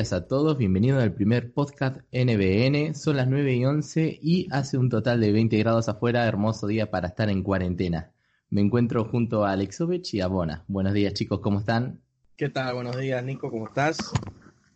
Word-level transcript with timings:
Días 0.00 0.14
a 0.14 0.26
todos, 0.26 0.56
bienvenidos 0.56 1.02
al 1.02 1.12
primer 1.12 1.52
podcast 1.52 1.98
NBN. 2.10 2.94
Son 2.94 3.18
las 3.18 3.28
9 3.28 3.52
y 3.52 3.66
11 3.66 4.18
y 4.22 4.48
hace 4.50 4.78
un 4.78 4.88
total 4.88 5.20
de 5.20 5.30
20 5.30 5.58
grados 5.58 5.90
afuera, 5.90 6.26
hermoso 6.26 6.66
día 6.66 6.90
para 6.90 7.08
estar 7.08 7.28
en 7.28 7.42
cuarentena. 7.42 8.10
Me 8.48 8.62
encuentro 8.62 9.04
junto 9.04 9.44
a 9.44 9.52
Alexovich 9.52 10.14
y 10.14 10.22
a 10.22 10.26
Bona. 10.26 10.64
Buenos 10.68 10.94
días 10.94 11.12
chicos, 11.12 11.40
¿cómo 11.40 11.58
están? 11.58 12.00
¿Qué 12.38 12.48
tal? 12.48 12.76
Buenos 12.76 12.96
días 12.96 13.22
Nico, 13.22 13.50
¿cómo 13.50 13.66
estás? 13.66 13.98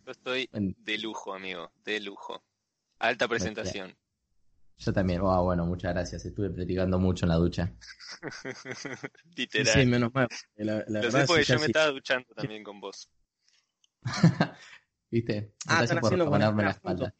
Yo 0.05 0.11
estoy 0.11 0.47
de 0.53 0.97
lujo, 0.99 1.33
amigo, 1.33 1.71
de 1.83 2.01
lujo. 2.01 2.43
Alta 2.99 3.27
presentación. 3.27 3.95
Yo 4.77 4.93
también, 4.93 5.21
oh, 5.23 5.43
bueno, 5.43 5.65
muchas 5.65 5.91
gracias. 5.91 6.23
Estuve 6.23 6.51
practicando 6.51 6.99
mucho 6.99 7.25
en 7.25 7.29
la 7.29 7.35
ducha. 7.37 7.73
Literal. 9.35 9.73
Sí, 9.73 9.85
menos 9.87 10.13
mal. 10.13 10.27
La, 10.57 10.85
la 10.87 11.01
Lo 11.01 11.09
sé 11.09 11.25
porque 11.25 11.45
yo 11.45 11.57
me 11.57 11.65
estaba 11.65 11.87
duchando 11.87 12.31
también 12.35 12.63
con 12.63 12.79
vos. 12.79 13.09
¿Viste? 15.09 15.53
Ah, 15.67 15.83
están 15.83 15.99
por 15.99 16.17
ponerme 16.25 16.63
la 16.63 16.71
espalda. 16.71 17.13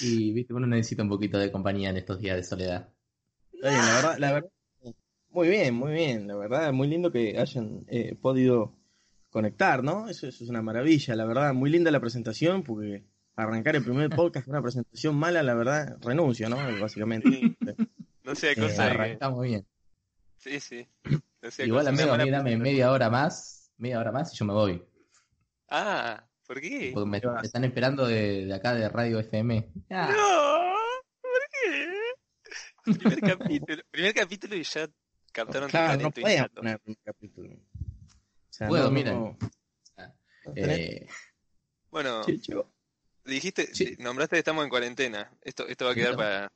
Y, 0.00 0.32
viste, 0.32 0.52
uno 0.54 0.66
necesita 0.66 1.02
un 1.02 1.08
poquito 1.08 1.38
de 1.38 1.50
compañía 1.50 1.90
en 1.90 1.96
estos 1.96 2.20
días 2.20 2.36
de 2.36 2.44
soledad. 2.44 2.88
la 3.52 3.70
verdad, 3.70 4.18
la 4.18 4.32
verdad, 4.32 4.50
muy 5.30 5.48
bien, 5.48 5.74
muy 5.74 5.92
bien. 5.92 6.26
La 6.26 6.36
verdad, 6.36 6.72
muy 6.72 6.88
lindo 6.88 7.12
que 7.12 7.38
hayan 7.38 7.84
eh, 7.88 8.14
podido 8.14 8.74
conectar, 9.30 9.82
¿no? 9.82 10.08
Eso, 10.08 10.26
eso, 10.26 10.44
es 10.44 10.50
una 10.50 10.62
maravilla, 10.62 11.14
la 11.14 11.24
verdad. 11.24 11.54
Muy 11.54 11.70
linda 11.70 11.90
la 11.90 12.00
presentación, 12.00 12.62
porque 12.62 13.04
arrancar 13.34 13.76
el 13.76 13.84
primer 13.84 14.10
podcast 14.10 14.46
con 14.46 14.54
una 14.54 14.62
presentación 14.62 15.14
mala, 15.16 15.42
la 15.42 15.54
verdad, 15.54 15.98
renuncio, 16.00 16.48
¿no? 16.48 16.56
Básicamente. 16.80 17.28
no 18.24 18.34
sé, 18.34 18.54
cosa 18.54 18.86
eh, 18.86 18.90
Arrancamos 18.90 19.42
bien. 19.42 19.66
Sí, 20.38 20.60
sí. 20.60 20.86
Igual, 21.58 21.88
amigo, 21.88 22.12
a 22.12 22.18
mí 22.18 22.30
dame 22.30 22.56
media 22.56 22.90
hora 22.90 23.10
más, 23.10 23.70
media 23.76 24.00
hora 24.00 24.12
más 24.12 24.32
y 24.32 24.36
yo 24.36 24.44
me 24.44 24.52
voy. 24.52 24.82
Ah, 25.68 26.24
¿por 26.46 26.60
qué? 26.60 26.92
Porque 26.94 27.08
me, 27.08 27.20
están 27.42 27.64
esperando 27.64 28.06
de, 28.06 28.52
acá 28.54 28.74
de 28.74 28.88
Radio 28.88 29.18
FM. 29.18 29.72
No, 29.90 30.06
¿por 31.20 31.40
qué? 31.52 32.98
Primer 32.98 33.20
capítulo, 33.20 33.82
primer 33.90 34.14
capítulo 34.14 34.56
y 34.56 34.62
ya 34.62 34.88
captaron 35.32 35.68
claro, 35.68 36.00
no 36.00 36.10
podías 36.10 36.48
poner 36.50 36.80
un 36.86 36.94
capítulo. 37.04 37.54
O 37.54 38.52
sea, 38.52 38.68
Puedo, 38.68 38.90
miren. 38.90 39.36
Eh, 40.54 41.06
bueno, 41.90 42.22
dijiste, 43.24 43.68
nombraste 43.98 44.36
que 44.36 44.40
estamos 44.40 44.62
en 44.64 44.70
cuarentena. 44.70 45.30
Esto, 45.42 45.66
esto 45.66 45.86
va 45.86 45.92
a 45.92 45.94
quedar 45.94 46.16
para 46.16 46.52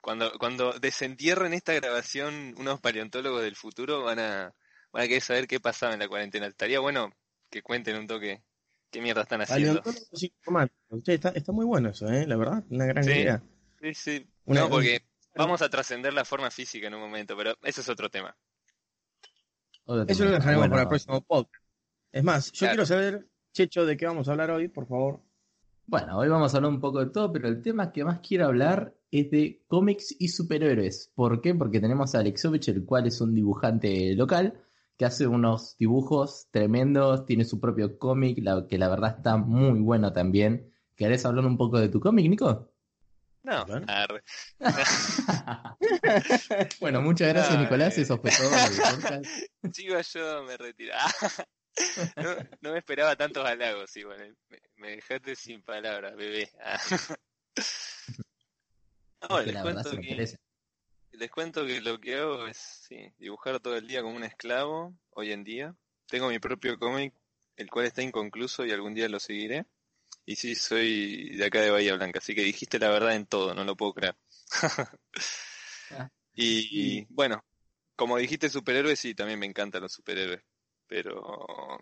cuando, 0.00 0.32
cuando 0.38 0.78
desentierren 0.78 1.54
esta 1.54 1.72
grabación 1.72 2.54
unos 2.58 2.80
paleontólogos 2.80 3.42
del 3.42 3.56
futuro 3.56 4.02
van 4.02 4.18
a, 4.18 4.54
van 4.92 5.02
a 5.02 5.06
querer 5.06 5.22
saber 5.22 5.46
qué 5.46 5.60
pasaba 5.60 5.94
en 5.94 6.00
la 6.00 6.08
cuarentena. 6.08 6.46
Estaría 6.46 6.80
bueno 6.80 7.12
que 7.50 7.62
cuenten 7.62 7.96
un 7.96 8.06
toque 8.06 8.42
¿Qué 8.94 9.00
mierda 9.00 9.22
están 9.22 9.40
haciendo? 9.40 9.82
Está, 11.04 11.30
está 11.30 11.50
muy 11.50 11.66
bueno 11.66 11.88
eso, 11.88 12.06
¿eh? 12.06 12.28
La 12.28 12.36
verdad, 12.36 12.62
una 12.70 12.86
gran 12.86 13.02
idea. 13.02 13.42
Sí, 13.80 13.92
sí. 13.92 14.26
no, 14.46 14.68
porque 14.68 15.02
vamos 15.34 15.62
a 15.62 15.68
trascender 15.68 16.14
la 16.14 16.24
forma 16.24 16.48
física 16.48 16.86
en 16.86 16.94
un 16.94 17.00
momento, 17.00 17.36
pero 17.36 17.56
eso 17.64 17.80
es 17.80 17.88
otro 17.88 18.08
tema. 18.08 18.36
eso 20.06 20.24
lo 20.24 20.30
dejaremos 20.30 20.68
para 20.68 20.82
el 20.82 20.88
próximo 20.88 21.20
podcast. 21.22 21.64
Es 22.12 22.22
más, 22.22 22.52
yo 22.52 22.68
quiero 22.68 22.86
saber, 22.86 23.26
Checho, 23.52 23.84
de 23.84 23.96
qué 23.96 24.06
vamos 24.06 24.28
a 24.28 24.30
hablar 24.30 24.52
hoy, 24.52 24.68
por 24.68 24.86
favor. 24.86 25.20
Bueno, 25.86 26.16
hoy 26.18 26.28
vamos 26.28 26.54
a 26.54 26.58
hablar 26.58 26.70
un 26.70 26.80
poco 26.80 27.04
de 27.04 27.10
todo, 27.10 27.32
pero 27.32 27.48
el 27.48 27.62
tema 27.62 27.90
que 27.90 28.04
más 28.04 28.20
quiero 28.20 28.46
hablar 28.46 28.94
es 29.10 29.28
de 29.28 29.64
cómics 29.66 30.14
y 30.20 30.28
superhéroes. 30.28 31.10
¿Por 31.16 31.40
qué? 31.40 31.52
Porque 31.56 31.80
tenemos 31.80 32.14
a 32.14 32.20
Alexovich, 32.20 32.68
el 32.68 32.84
cual 32.84 33.08
es 33.08 33.20
un 33.20 33.34
dibujante 33.34 34.14
local, 34.14 34.64
que 34.96 35.04
hace 35.04 35.26
unos 35.26 35.76
dibujos 35.76 36.46
tremendos, 36.50 37.26
tiene 37.26 37.44
su 37.44 37.60
propio 37.60 37.98
cómic, 37.98 38.36
que 38.68 38.78
la 38.78 38.88
verdad 38.88 39.16
está 39.16 39.36
muy 39.36 39.80
bueno 39.80 40.12
también. 40.12 40.72
¿Querés 40.96 41.26
hablar 41.26 41.46
un 41.46 41.56
poco 41.56 41.80
de 41.80 41.88
tu 41.88 41.98
cómic, 42.00 42.28
Nico? 42.28 42.70
No. 43.42 43.66
bueno, 46.80 47.02
muchas 47.02 47.28
gracias, 47.28 47.60
Nicolás. 47.60 47.98
Eso 47.98 48.18
fue 48.18 48.30
todo. 48.30 48.50
Chicos, 49.72 50.12
yo 50.14 50.44
me 50.44 50.56
retiro. 50.56 50.94
no, 52.62 52.72
me 52.72 52.78
esperaba 52.78 53.16
tantos 53.16 53.44
halagos, 53.44 53.94
igual. 53.96 54.34
Me, 54.48 54.58
me 54.76 54.90
dejaste 54.92 55.36
sin 55.36 55.60
palabras, 55.62 56.16
bebé. 56.16 56.48
no, 59.28 59.42
les 59.42 59.60
cuento 59.60 59.90
que 59.90 60.38
les 61.18 61.30
cuento 61.30 61.66
que 61.66 61.80
lo 61.80 62.00
que 62.00 62.16
hago 62.16 62.46
es 62.46 62.56
sí, 62.56 63.12
dibujar 63.18 63.60
todo 63.60 63.76
el 63.76 63.86
día 63.86 64.02
como 64.02 64.16
un 64.16 64.24
esclavo 64.24 64.94
hoy 65.10 65.32
en 65.32 65.44
día. 65.44 65.74
Tengo 66.06 66.28
mi 66.28 66.38
propio 66.38 66.78
cómic, 66.78 67.14
el 67.56 67.70
cual 67.70 67.86
está 67.86 68.02
inconcluso 68.02 68.64
y 68.64 68.72
algún 68.72 68.94
día 68.94 69.08
lo 69.08 69.20
seguiré. 69.20 69.66
Y 70.26 70.36
sí, 70.36 70.54
soy 70.54 71.36
de 71.36 71.44
acá 71.44 71.60
de 71.60 71.70
Bahía 71.70 71.94
Blanca, 71.96 72.18
así 72.18 72.34
que 72.34 72.42
dijiste 72.42 72.78
la 72.78 72.88
verdad 72.88 73.14
en 73.14 73.26
todo, 73.26 73.54
no 73.54 73.64
lo 73.64 73.76
puedo 73.76 73.94
creer. 73.94 74.16
Ah, 75.90 76.10
y, 76.34 77.04
bueno, 77.10 77.44
como 77.94 78.16
dijiste 78.16 78.48
superhéroes, 78.48 78.98
sí, 78.98 79.14
también 79.14 79.38
me 79.38 79.46
encantan 79.46 79.82
los 79.82 79.92
superhéroes. 79.92 80.42
Pero, 80.86 81.78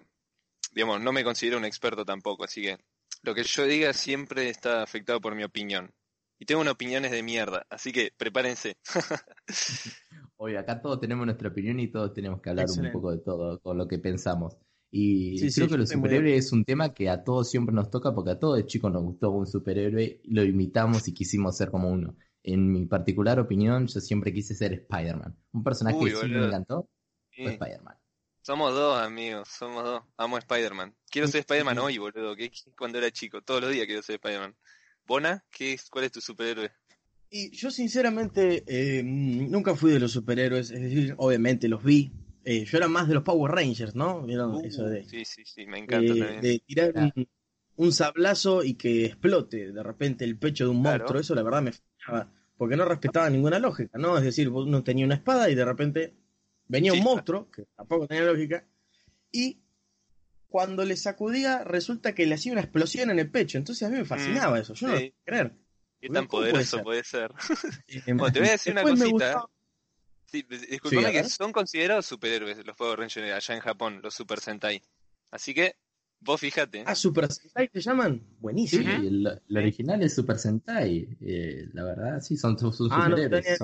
digamos, 0.72 1.00
no 1.00 1.12
me 1.12 1.24
considero 1.24 1.58
un 1.58 1.64
experto 1.64 2.04
tampoco, 2.04 2.44
así 2.44 2.62
que 2.62 2.78
lo 3.22 3.34
que 3.34 3.44
yo 3.44 3.64
diga 3.64 3.92
siempre 3.92 4.48
está 4.48 4.82
afectado 4.82 5.20
por 5.20 5.34
mi 5.34 5.44
opinión 5.44 5.92
y 6.42 6.44
tengo 6.44 6.60
unas 6.60 6.74
opiniones 6.74 7.12
de 7.12 7.22
mierda, 7.22 7.64
así 7.70 7.92
que 7.92 8.12
prepárense. 8.16 8.76
Oye, 10.38 10.58
acá 10.58 10.82
todos 10.82 10.98
tenemos 10.98 11.24
nuestra 11.24 11.50
opinión 11.50 11.78
y 11.78 11.86
todos 11.86 12.12
tenemos 12.12 12.42
que 12.42 12.50
hablar 12.50 12.66
un 12.68 12.90
poco 12.90 13.12
de 13.12 13.18
todo 13.18 13.60
con 13.60 13.78
lo 13.78 13.86
que 13.86 14.00
pensamos. 14.00 14.56
Y 14.90 15.38
creo 15.52 15.68
que 15.68 15.78
los 15.78 15.90
superhéroes 15.90 16.46
es 16.46 16.52
un 16.52 16.64
tema 16.64 16.94
que 16.94 17.08
a 17.08 17.22
todos 17.22 17.48
siempre 17.48 17.72
nos 17.72 17.90
toca 17.90 18.12
porque 18.12 18.32
a 18.32 18.40
todos 18.40 18.56
de 18.56 18.66
chicos 18.66 18.92
nos 18.92 19.04
gustó 19.04 19.30
un 19.30 19.46
superhéroe, 19.46 20.20
lo 20.24 20.42
imitamos 20.42 21.06
y 21.06 21.14
quisimos 21.14 21.56
ser 21.56 21.70
como 21.70 21.88
uno. 21.88 22.16
En 22.42 22.72
mi 22.72 22.86
particular 22.86 23.38
opinión, 23.38 23.86
yo 23.86 24.00
siempre 24.00 24.32
quise 24.32 24.56
ser 24.56 24.72
Spider-Man. 24.72 25.38
Un 25.52 25.62
personaje 25.62 25.96
que 25.96 26.10
siempre 26.10 26.40
me 26.40 26.46
encantó 26.48 26.88
fue 27.36 27.52
Spider-Man. 27.52 27.96
Somos 28.40 28.74
dos, 28.74 29.00
amigos, 29.00 29.46
somos 29.46 29.84
dos. 29.84 30.02
Amo 30.16 30.38
Spider-Man. 30.38 30.92
Quiero 31.08 31.28
ser 31.28 31.42
Spider-Man 31.42 31.78
hoy, 31.78 31.98
boludo, 31.98 32.34
que 32.34 32.50
cuando 32.76 32.98
era 32.98 33.12
chico. 33.12 33.42
Todos 33.42 33.60
los 33.60 33.70
días 33.70 33.86
quiero 33.86 34.02
ser 34.02 34.16
Spider-Man. 34.16 34.56
Bona, 35.06 35.44
¿qué 35.50 35.72
es, 35.72 35.90
¿cuál 35.90 36.04
es 36.04 36.12
tu 36.12 36.20
superhéroe? 36.20 36.70
Y 37.34 37.50
yo 37.50 37.70
sinceramente 37.70 38.62
eh, 38.66 39.02
nunca 39.02 39.74
fui 39.74 39.90
de 39.90 39.98
los 39.98 40.12
superhéroes, 40.12 40.70
es 40.70 40.80
decir, 40.82 41.14
obviamente 41.16 41.66
los 41.66 41.82
vi. 41.82 42.12
Eh, 42.44 42.64
yo 42.64 42.76
era 42.76 42.88
más 42.88 43.08
de 43.08 43.14
los 43.14 43.22
Power 43.22 43.52
Rangers, 43.52 43.94
¿no? 43.94 44.18
Uh, 44.18 44.60
eso 44.66 44.84
de, 44.84 45.04
sí, 45.04 45.24
sí, 45.24 45.42
sí, 45.46 45.66
me 45.66 45.78
encanta 45.78 46.12
eh, 46.12 46.18
también. 46.18 46.40
De 46.40 46.58
tirar 46.66 47.12
un, 47.76 47.92
sablazo 47.92 48.62
y 48.62 48.74
que 48.74 49.06
explote 49.06 49.72
de 49.72 49.82
repente 49.82 50.24
el 50.24 50.36
pecho 50.36 50.64
de 50.64 50.70
un 50.70 50.82
monstruo, 50.82 51.20
eso 51.20 51.34
la 51.34 51.42
verdad 51.42 51.62
me 51.62 51.72
fallaba, 51.72 52.30
porque 52.58 52.76
no 52.76 52.84
respetaba 52.84 53.30
ninguna 53.30 53.58
lógica, 53.58 53.96
¿no? 53.96 54.18
Es 54.18 54.24
decir, 54.24 54.50
uno 54.50 54.82
tenía 54.82 55.06
una 55.06 55.14
espada 55.14 55.48
y 55.48 55.54
de 55.54 55.64
repente 55.64 56.14
venía 56.68 56.92
un 56.92 57.00
monstruo, 57.00 57.50
que 57.50 57.64
tampoco 57.76 58.06
tenía 58.06 58.24
lógica, 58.24 58.66
y 59.30 59.61
cuando 60.52 60.84
le 60.84 60.98
sacudía, 60.98 61.64
resulta 61.64 62.14
que 62.14 62.26
le 62.26 62.34
hacía 62.34 62.52
una 62.52 62.60
explosión 62.60 63.08
en 63.08 63.18
el 63.18 63.30
pecho. 63.30 63.56
Entonces 63.56 63.88
a 63.88 63.90
mí 63.90 63.96
me 63.96 64.04
fascinaba 64.04 64.58
mm, 64.58 64.60
eso. 64.60 64.74
Yo 64.74 64.86
no 64.86 64.92
lo 64.92 64.98
podía 64.98 65.12
creer. 65.24 65.56
¿Qué 65.98 66.10
tan 66.10 66.28
poderoso 66.28 66.82
puede 66.82 67.02
ser? 67.04 67.32
te 68.04 68.12
voy 68.12 68.48
a 68.48 68.52
decir 68.52 68.72
una 68.74 68.82
cosita. 68.82 69.44
Sí, 70.26 70.44
disculpame 70.48 71.10
que 71.10 71.24
son 71.24 71.52
considerados 71.52 72.04
superhéroes 72.04 72.66
los 72.66 72.76
Power 72.76 72.98
Rangers 72.98 73.32
allá 73.32 73.54
en 73.54 73.60
Japón, 73.60 74.00
los 74.02 74.12
Super 74.12 74.40
Sentai. 74.40 74.82
Así 75.30 75.54
que 75.54 75.74
vos 76.20 76.38
fíjate. 76.38 76.84
Ah, 76.86 76.94
Super 76.94 77.32
Sentai 77.32 77.68
te 77.68 77.80
llaman. 77.80 78.22
Buenísimo. 78.38 78.82
Sí, 78.82 79.06
el, 79.06 79.56
original 79.56 80.02
es 80.02 80.14
Super 80.14 80.38
Sentai. 80.38 81.16
Eh, 81.22 81.68
la 81.72 81.84
verdad, 81.84 82.20
sí, 82.20 82.36
son 82.36 82.58
sus 82.58 82.90
ah, 82.90 83.06
superhéroes. 83.06 83.58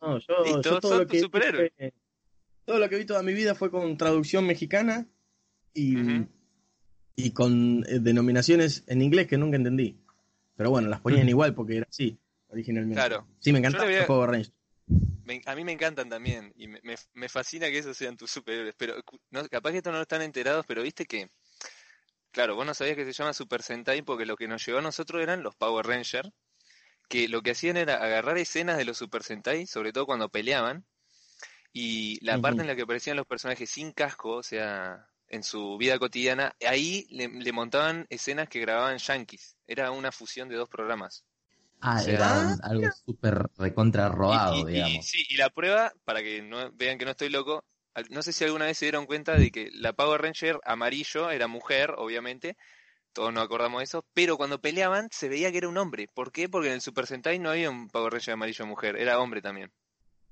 No, 0.00 0.18
yo, 0.20 0.60
todo 0.80 0.98
lo 1.00 1.06
que 1.08 1.18
superhéroe. 1.18 1.72
todo 2.64 2.78
lo 2.78 2.88
que 2.88 2.96
vi 2.96 3.06
toda 3.06 3.24
mi 3.24 3.32
vida 3.32 3.56
fue 3.56 3.72
con 3.72 3.96
traducción 3.96 4.46
mexicana 4.46 5.08
y, 5.74 6.26
y 7.16 7.30
con 7.32 7.84
eh, 7.88 7.98
denominaciones 8.00 8.84
en 8.86 9.02
inglés 9.02 9.26
que 9.26 9.38
nunca 9.38 9.56
entendí. 9.56 9.98
Pero 10.56 10.70
bueno, 10.70 10.88
las 10.88 11.00
ponían 11.00 11.28
igual 11.28 11.54
porque 11.54 11.76
era 11.76 11.86
así, 11.88 12.18
originalmente. 12.48 12.96
Claro. 12.96 13.26
Sí, 13.38 13.52
me 13.52 13.60
encanta 13.60 13.84
los 13.84 14.06
Power 14.06 14.30
Rangers. 14.30 14.52
a 15.46 15.54
mí 15.54 15.64
me 15.64 15.72
encantan 15.72 16.08
también 16.08 16.52
y 16.56 16.66
me, 16.66 16.80
me, 17.14 17.28
fascina 17.28 17.68
que 17.68 17.78
esos 17.78 17.96
sean 17.96 18.16
tus 18.16 18.30
superiores. 18.30 18.74
Pero 18.76 18.94
capaz 19.50 19.70
que 19.70 19.78
esto 19.78 19.92
no 19.92 20.00
están 20.00 20.22
enterados, 20.22 20.64
pero 20.66 20.82
viste 20.82 21.06
que, 21.06 21.30
claro, 22.32 22.56
vos 22.56 22.66
no 22.66 22.74
sabías 22.74 22.96
que 22.96 23.04
se 23.04 23.12
llama 23.12 23.32
Super 23.32 23.62
Sentai 23.62 24.02
porque 24.02 24.26
lo 24.26 24.36
que 24.36 24.48
nos 24.48 24.66
llegó 24.66 24.78
a 24.78 24.82
nosotros 24.82 25.22
eran 25.22 25.42
los 25.42 25.54
Power 25.54 25.86
Rangers, 25.86 26.30
que 27.08 27.28
lo 27.28 27.42
que 27.42 27.52
hacían 27.52 27.76
era 27.76 27.96
agarrar 27.96 28.38
escenas 28.38 28.78
de 28.78 28.84
los 28.84 28.98
Super 28.98 29.22
Sentai, 29.22 29.66
sobre 29.66 29.92
todo 29.92 30.06
cuando 30.06 30.28
peleaban, 30.28 30.84
y 31.72 32.24
la 32.24 32.38
parte 32.38 32.62
en 32.62 32.66
la 32.66 32.76
que 32.76 32.82
aparecían 32.82 33.16
los 33.16 33.26
personajes 33.26 33.70
sin 33.70 33.92
casco, 33.92 34.36
o 34.36 34.42
sea, 34.42 35.07
en 35.28 35.42
su 35.42 35.76
vida 35.76 35.98
cotidiana, 35.98 36.54
ahí 36.66 37.06
le, 37.10 37.52
montaban 37.52 38.06
escenas 38.08 38.48
que 38.48 38.60
grababan 38.60 38.98
Yankees. 38.98 39.56
Era 39.66 39.90
una 39.90 40.12
fusión 40.12 40.48
de 40.48 40.56
dos 40.56 40.68
programas. 40.68 41.24
Ah, 41.80 42.02
era 42.04 42.54
algo 42.62 42.88
súper 43.04 43.46
recontra 43.56 44.08
robado, 44.08 44.64
digamos. 44.64 45.06
sí, 45.06 45.24
y 45.28 45.36
la 45.36 45.50
prueba, 45.50 45.92
para 46.04 46.22
que 46.22 46.42
no 46.42 46.72
vean 46.72 46.98
que 46.98 47.04
no 47.04 47.12
estoy 47.12 47.28
loco, 47.28 47.64
no 48.10 48.22
sé 48.22 48.32
si 48.32 48.44
alguna 48.44 48.66
vez 48.66 48.78
se 48.78 48.86
dieron 48.86 49.06
cuenta 49.06 49.36
de 49.36 49.50
que 49.50 49.70
la 49.72 49.92
Power 49.92 50.20
Ranger 50.20 50.60
amarillo 50.64 51.30
era 51.30 51.46
mujer, 51.46 51.94
obviamente, 51.96 52.56
todos 53.12 53.32
nos 53.32 53.44
acordamos 53.44 53.80
de 53.80 53.84
eso, 53.84 54.04
pero 54.14 54.36
cuando 54.36 54.60
peleaban 54.60 55.08
se 55.10 55.28
veía 55.28 55.50
que 55.52 55.58
era 55.58 55.68
un 55.68 55.78
hombre. 55.78 56.08
¿Por 56.12 56.32
qué? 56.32 56.48
Porque 56.48 56.68
en 56.68 56.74
el 56.74 56.80
Super 56.80 57.06
Sentai 57.06 57.38
no 57.38 57.50
había 57.50 57.70
un 57.70 57.88
Power 57.88 58.12
Ranger 58.12 58.34
amarillo 58.34 58.66
mujer, 58.66 58.96
era 58.96 59.18
hombre 59.20 59.42
también. 59.42 59.72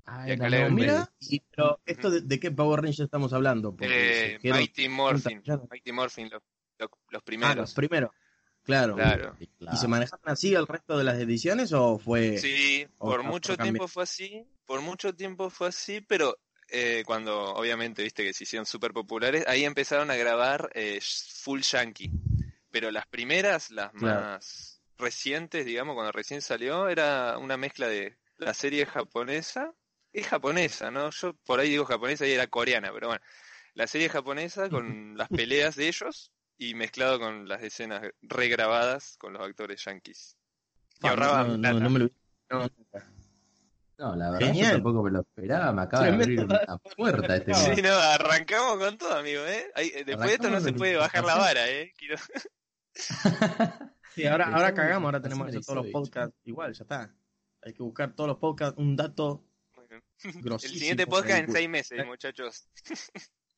Ah, 0.06 0.25
mira, 0.70 1.11
pero 1.50 1.81
esto 1.85 2.11
de, 2.11 2.41
qué 2.41 2.53
Power 2.53 2.81
Rangers 2.81 3.00
estamos 3.00 3.32
hablando? 3.32 3.76
Eh, 3.81 4.38
Mighty 4.41 4.88
Morphin, 4.88 5.43
Mighty 5.69 5.91
Morphin, 5.91 6.31
los, 6.31 7.23
primeros. 7.25 7.56
Ah, 7.56 7.61
los 7.61 7.75
primeros. 7.75 8.11
Claro. 8.62 9.37
¿Y 9.38 9.76
se 9.76 9.88
manejaron 9.88 10.29
así 10.29 10.55
el 10.55 10.67
resto 10.67 10.97
de 10.97 11.05
las 11.05 11.19
ediciones 11.19 11.73
o 11.73 11.99
fue...? 11.99 12.38
Sí, 12.38 12.87
por 12.99 13.25
mucho 13.25 13.56
tiempo 13.56 13.88
fue 13.88 14.05
así, 14.05 14.44
por 14.64 14.81
mucho 14.81 15.14
tiempo 15.14 15.50
fue 15.50 15.69
así, 15.69 16.00
pero 16.00 16.38
eh, 16.69 17.02
cuando 17.05 17.55
obviamente 17.55 18.02
viste 18.05 18.25
que 18.25 18.32
se 18.32 18.44
hicieron 18.44 18.67
súper 18.67 18.93
populares, 18.93 19.44
ahí 19.49 19.64
empezaron 19.64 20.11
a 20.12 20.17
grabar 20.17 20.70
eh, 20.75 21.00
full 21.00 21.61
yankee. 21.62 22.12
Pero 22.70 22.93
las 22.93 23.06
primeras, 23.06 23.70
las 23.70 23.93
más 23.94 24.81
recientes, 24.99 25.64
digamos, 25.64 25.94
cuando 25.94 26.12
recién 26.12 26.43
salió, 26.43 26.88
era 26.88 27.38
una 27.38 27.56
mezcla 27.56 27.88
de 27.88 28.17
la 28.38 28.55
serie 28.55 28.87
japonesa 28.87 29.75
es 30.17 30.27
japonesa, 30.27 30.91
¿no? 30.91 31.11
Yo 31.11 31.35
por 31.45 31.61
ahí 31.61 31.71
digo 31.71 31.85
japonesa 31.85 32.27
y 32.27 32.33
era 32.33 32.47
coreana, 32.47 32.91
pero 32.93 33.09
bueno. 33.09 33.23
La 33.75 33.87
serie 33.87 34.09
japonesa 34.09 34.71
con 34.71 35.19
las 35.19 35.29
peleas 35.29 35.77
de 35.77 35.89
ellos 35.89 36.33
y 36.57 36.75
mezclado 36.75 37.21
con 37.21 37.47
las 37.47 37.63
escenas 37.63 38.03
regrabadas 38.23 39.17
con 39.19 39.35
los 39.35 39.43
actores 39.47 39.85
yankees. 39.85 40.39
Y 41.03 41.07
ahorraba 41.07 41.45
no, 41.45 41.59
no, 41.59 41.91
me 41.91 41.99
lo... 41.99 42.11
no, 43.99 44.17
la 44.17 44.31
verdad 44.31 44.55
yo 44.55 44.71
tampoco 44.71 45.03
me 45.03 45.11
lo 45.11 45.21
esperaba, 45.21 45.73
me 45.73 45.83
acaba 45.83 46.07
de 46.07 46.13
abrir 46.13 46.41
una 46.41 46.79
puerta 46.97 47.37
este 47.37 47.53
Sí, 47.53 47.83
no, 47.83 47.93
arrancamos 47.93 48.79
con 48.79 48.97
todo, 48.97 49.19
amigo, 49.19 49.43
¿eh? 49.45 49.71
después 50.07 50.29
de 50.29 50.35
esto 50.35 50.49
no 50.49 50.61
se 50.61 50.73
puede 50.73 50.97
bajar 50.97 51.25
la 51.25 51.37
vara, 51.37 51.69
¿eh? 51.69 51.93
sí, 54.15 54.27
ahora, 54.27 54.47
ahora 54.47 54.73
cagamos, 54.73 55.09
ahora 55.09 55.21
tenemos 55.21 55.53
todos 55.53 55.85
los 55.85 55.89
podcasts 55.89 56.35
igual, 56.45 56.73
ya 56.73 56.85
está. 56.85 57.15
Hay 57.61 57.75
que 57.75 57.83
buscar 57.83 58.15
todos 58.15 58.29
los 58.29 58.39
podcasts, 58.39 58.79
un 58.79 58.97
dato 58.97 59.45
el 60.25 60.59
siguiente 60.59 61.07
podcast 61.07 61.41
en 61.41 61.53
seis 61.53 61.69
meses, 61.69 62.07
muchachos. 62.07 62.69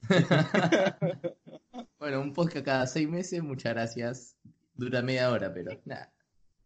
bueno, 1.99 2.21
un 2.21 2.33
podcast 2.33 2.65
cada 2.65 2.87
seis 2.87 3.09
meses, 3.09 3.43
muchas 3.43 3.75
gracias. 3.75 4.37
Dura 4.75 5.03
media 5.03 5.31
hora, 5.31 5.53
pero 5.53 5.81
nada. 5.85 6.13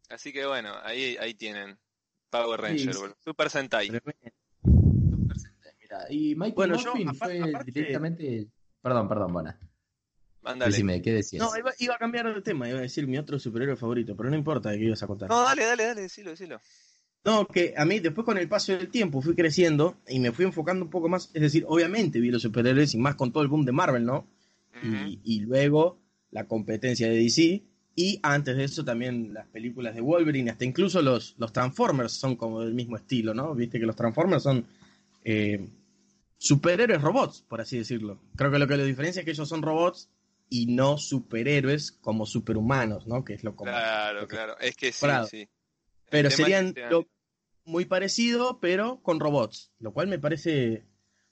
Así 0.09 0.33
que 0.33 0.47
bueno, 0.47 0.75
ahí, 0.83 1.17
ahí 1.19 1.35
tienen. 1.35 1.79
Power 2.31 2.61
Ranger, 2.61 2.95
Super 3.23 3.51
Sentai. 3.51 3.87
Super 3.89 4.15
Sentai, 5.39 5.73
mira. 5.81 6.07
Y 6.09 6.35
Mike 6.35 6.55
bueno, 6.55 6.79
fue 7.15 7.53
directamente. 7.67 8.49
Perdón, 8.81 9.09
perdón, 9.09 9.33
buena. 9.33 9.59
Mándale. 10.43 11.03
¿qué 11.03 11.13
decías? 11.13 11.43
No, 11.43 11.51
iba, 11.57 11.95
a 11.95 11.99
cambiar 11.99 12.35
de 12.35 12.43
tema, 12.43 12.69
iba 12.69 12.79
a 12.79 12.83
decir 12.83 13.07
mi 13.07 13.17
otro 13.17 13.39
superhéroe 13.39 13.77
favorito, 13.77 14.17
pero 14.17 14.29
no 14.29 14.37
importa 14.37 14.73
que 14.73 14.79
ibas 14.79 15.03
a 15.03 15.07
contar. 15.07 15.29
No, 15.29 15.43
dale, 15.43 15.65
dale, 15.65 15.85
dale, 15.85 16.01
decilo, 16.03 16.31
decilo. 16.31 16.61
No, 17.25 17.47
que 17.47 17.75
a 17.77 17.85
mí 17.85 18.01
después 18.01 18.25
con 18.25 18.37
el 18.37 18.49
paso 18.49 18.73
del 18.73 18.89
tiempo 18.89 19.21
fui 19.23 19.35
creciendo 19.35 19.97
y 20.09 20.19
me 20.19 20.33
fui 20.33 20.45
enfocando 20.45 20.85
un 20.85 20.91
poco 20.91 21.09
más, 21.09 21.31
es 21.35 21.43
decir, 21.43 21.65
obviamente 21.69 22.19
vi 22.21 22.31
los 22.31 22.43
superhéroes 22.43 22.95
y 22.95 22.99
más 22.99 23.15
con 23.15 23.31
todo 23.31 23.43
el 23.45 23.49
boom 23.49 23.65
de 23.65 23.73
Marvel, 23.73 24.05
¿no? 24.05 24.27
y, 25.23 25.41
luego 25.41 26.01
la 26.33 26.49
competencia 26.49 27.09
de 27.09 27.15
DC 27.15 27.63
y 27.95 28.19
antes 28.23 28.57
de 28.57 28.65
eso 28.65 28.85
también 28.85 29.35
las 29.35 29.47
películas 29.49 29.95
de 29.95 30.01
Wolverine, 30.01 30.51
hasta 30.51 30.65
incluso 30.65 31.03
los, 31.03 31.37
los 31.39 31.53
Transformers 31.53 32.13
son 32.13 32.37
como 32.37 32.63
del 32.63 32.75
mismo 32.75 32.97
estilo, 32.97 33.35
¿no? 33.35 33.55
Viste 33.55 33.79
que 33.79 33.87
los 33.87 33.95
Transformers 33.95 34.43
son 34.43 34.67
eh, 35.25 35.69
superhéroes 36.39 37.03
robots, 37.03 37.45
por 37.47 37.61
así 37.61 37.79
decirlo. 37.79 38.19
Creo 38.35 38.51
que 38.51 38.59
lo 38.59 38.67
que 38.67 38.77
los 38.77 38.87
diferencia 38.87 39.21
es 39.21 39.25
que 39.25 39.33
ellos 39.33 39.49
son 39.49 39.63
robots 39.63 40.09
y 40.49 40.67
no 40.67 40.97
superhéroes 40.97 41.93
como 41.93 42.25
superhumanos, 42.25 43.07
¿no? 43.07 43.25
Que 43.25 43.35
es 43.35 43.45
lo 43.45 43.55
común. 43.55 43.75
Claro, 43.75 44.27
claro, 44.27 44.59
es 44.59 44.75
que 44.75 44.91
sí, 44.91 45.07
sí. 45.31 45.49
Pero 46.11 46.31
serían 46.31 46.75
muy 47.65 47.85
parecido, 47.85 48.59
pero 48.61 49.01
con 49.03 49.21
robots. 49.21 49.73
Lo 49.79 49.93
cual 49.93 50.09
me 50.09 50.19
parece, 50.19 50.85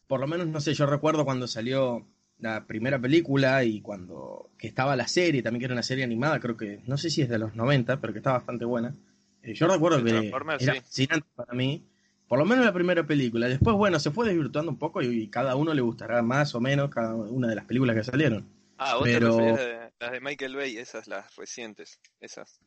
por 0.07 0.21
lo 0.21 0.27
menos, 0.27 0.47
no 0.47 0.61
sé, 0.61 0.75
yo 0.75 0.87
recuerdo 0.87 1.25
cuando 1.25 1.47
salió 1.47 2.07
la 2.39 2.67
primera 2.67 2.99
película 2.99 3.65
y 3.65 3.81
cuando 3.81 4.51
que 4.59 4.67
estaba 4.67 4.97
la 4.97 5.09
serie, 5.09 5.43
también 5.43 5.61
que 5.61 5.65
era 5.67 5.75
una 5.75 5.83
serie 5.83 6.05
animada, 6.05 6.41
creo 6.41 6.57
que, 6.57 6.81
no 6.87 6.97
sé 6.97 7.11
si 7.11 7.23
es 7.23 7.29
de 7.29 7.39
los 7.39 7.55
90, 7.55 8.01
pero 8.01 8.13
que 8.13 8.19
está 8.19 8.33
bastante 8.33 8.65
buena. 8.65 8.95
Eh, 9.43 9.55
yo 9.55 9.67
recuerdo 9.67 10.03
que 10.03 10.11
era 10.11 10.45
fascinante 10.59 11.27
para 11.35 11.53
mí, 11.55 11.85
por 12.29 12.39
lo 12.39 12.45
menos 12.45 12.65
la 12.65 12.73
primera 12.73 13.07
película. 13.07 13.49
Después, 13.49 13.77
bueno, 13.77 13.99
se 13.99 14.11
fue 14.11 14.29
desvirtuando 14.29 14.71
un 14.71 14.79
poco 14.79 15.03
y, 15.03 15.29
cada 15.29 15.57
uno 15.57 15.75
le 15.75 15.83
gustará 15.83 16.23
más 16.23 16.55
o 16.55 16.61
menos 16.61 16.91
cada 16.91 17.15
una 17.15 17.49
de 17.49 17.57
las 17.57 17.65
películas 17.65 17.97
que 17.97 18.05
salieron. 18.05 18.49
Ah, 18.79 18.95
vos 18.95 19.05
pero... 19.05 19.37
te 19.37 19.91
las 20.01 20.13
de 20.13 20.21
Michael 20.21 20.57
Bay, 20.57 20.79
esas, 20.79 21.07
las 21.09 21.37
recientes, 21.37 22.01
esas. 22.21 22.61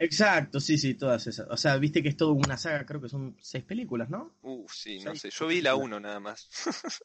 Exacto, 0.00 0.60
sí, 0.60 0.78
sí, 0.78 0.94
todas 0.94 1.26
esas. 1.26 1.46
O 1.50 1.58
sea, 1.58 1.76
viste 1.76 2.02
que 2.02 2.08
es 2.08 2.16
todo 2.16 2.32
una 2.32 2.56
saga, 2.56 2.86
creo 2.86 3.02
que 3.02 3.10
son 3.10 3.36
seis 3.38 3.64
películas, 3.64 4.08
¿no? 4.08 4.34
Uh, 4.40 4.66
sí, 4.72 4.98
no 5.04 5.14
sé. 5.14 5.28
Yo 5.28 5.46
vi 5.46 5.60
la 5.60 5.74
uno 5.74 6.00
nada 6.00 6.18
más. 6.18 6.48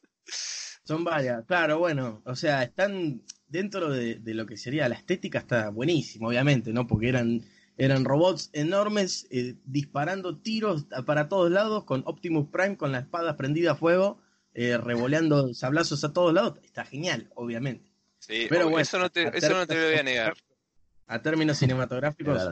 son 0.82 1.04
varias, 1.04 1.44
claro, 1.44 1.78
bueno. 1.78 2.22
O 2.24 2.34
sea, 2.34 2.62
están 2.62 3.20
dentro 3.48 3.90
de, 3.90 4.18
lo 4.24 4.46
que 4.46 4.56
sería 4.56 4.88
la 4.88 4.94
estética, 4.94 5.40
está 5.40 5.68
buenísimo, 5.68 6.28
obviamente, 6.28 6.72
¿no? 6.72 6.86
Porque 6.86 7.10
eran, 7.10 7.42
eran 7.76 8.06
robots 8.06 8.48
enormes 8.54 9.26
eh, 9.30 9.56
disparando 9.66 10.38
tiros 10.38 10.86
para 11.04 11.28
todos 11.28 11.50
lados 11.50 11.84
con 11.84 12.02
Optimus 12.06 12.48
Prime 12.48 12.78
con 12.78 12.92
la 12.92 13.00
espada 13.00 13.36
prendida 13.36 13.72
a 13.72 13.76
fuego, 13.76 14.22
eh, 14.54 14.78
revoleando 14.78 15.52
sablazos 15.54 16.02
a 16.02 16.14
todos 16.14 16.32
lados. 16.32 16.58
Está 16.64 16.86
genial, 16.86 17.30
obviamente. 17.34 17.92
Sí, 18.20 18.46
pero 18.48 18.70
bueno, 18.70 18.80
eso 18.80 18.98
no 18.98 19.10
te, 19.10 19.36
eso 19.36 19.50
no 19.52 19.66
te 19.66 19.74
lo 19.74 19.86
voy 19.86 19.98
a 19.98 20.02
negar. 20.02 20.34
A 21.08 21.20
términos 21.20 21.58
cinematográficos, 21.58 22.42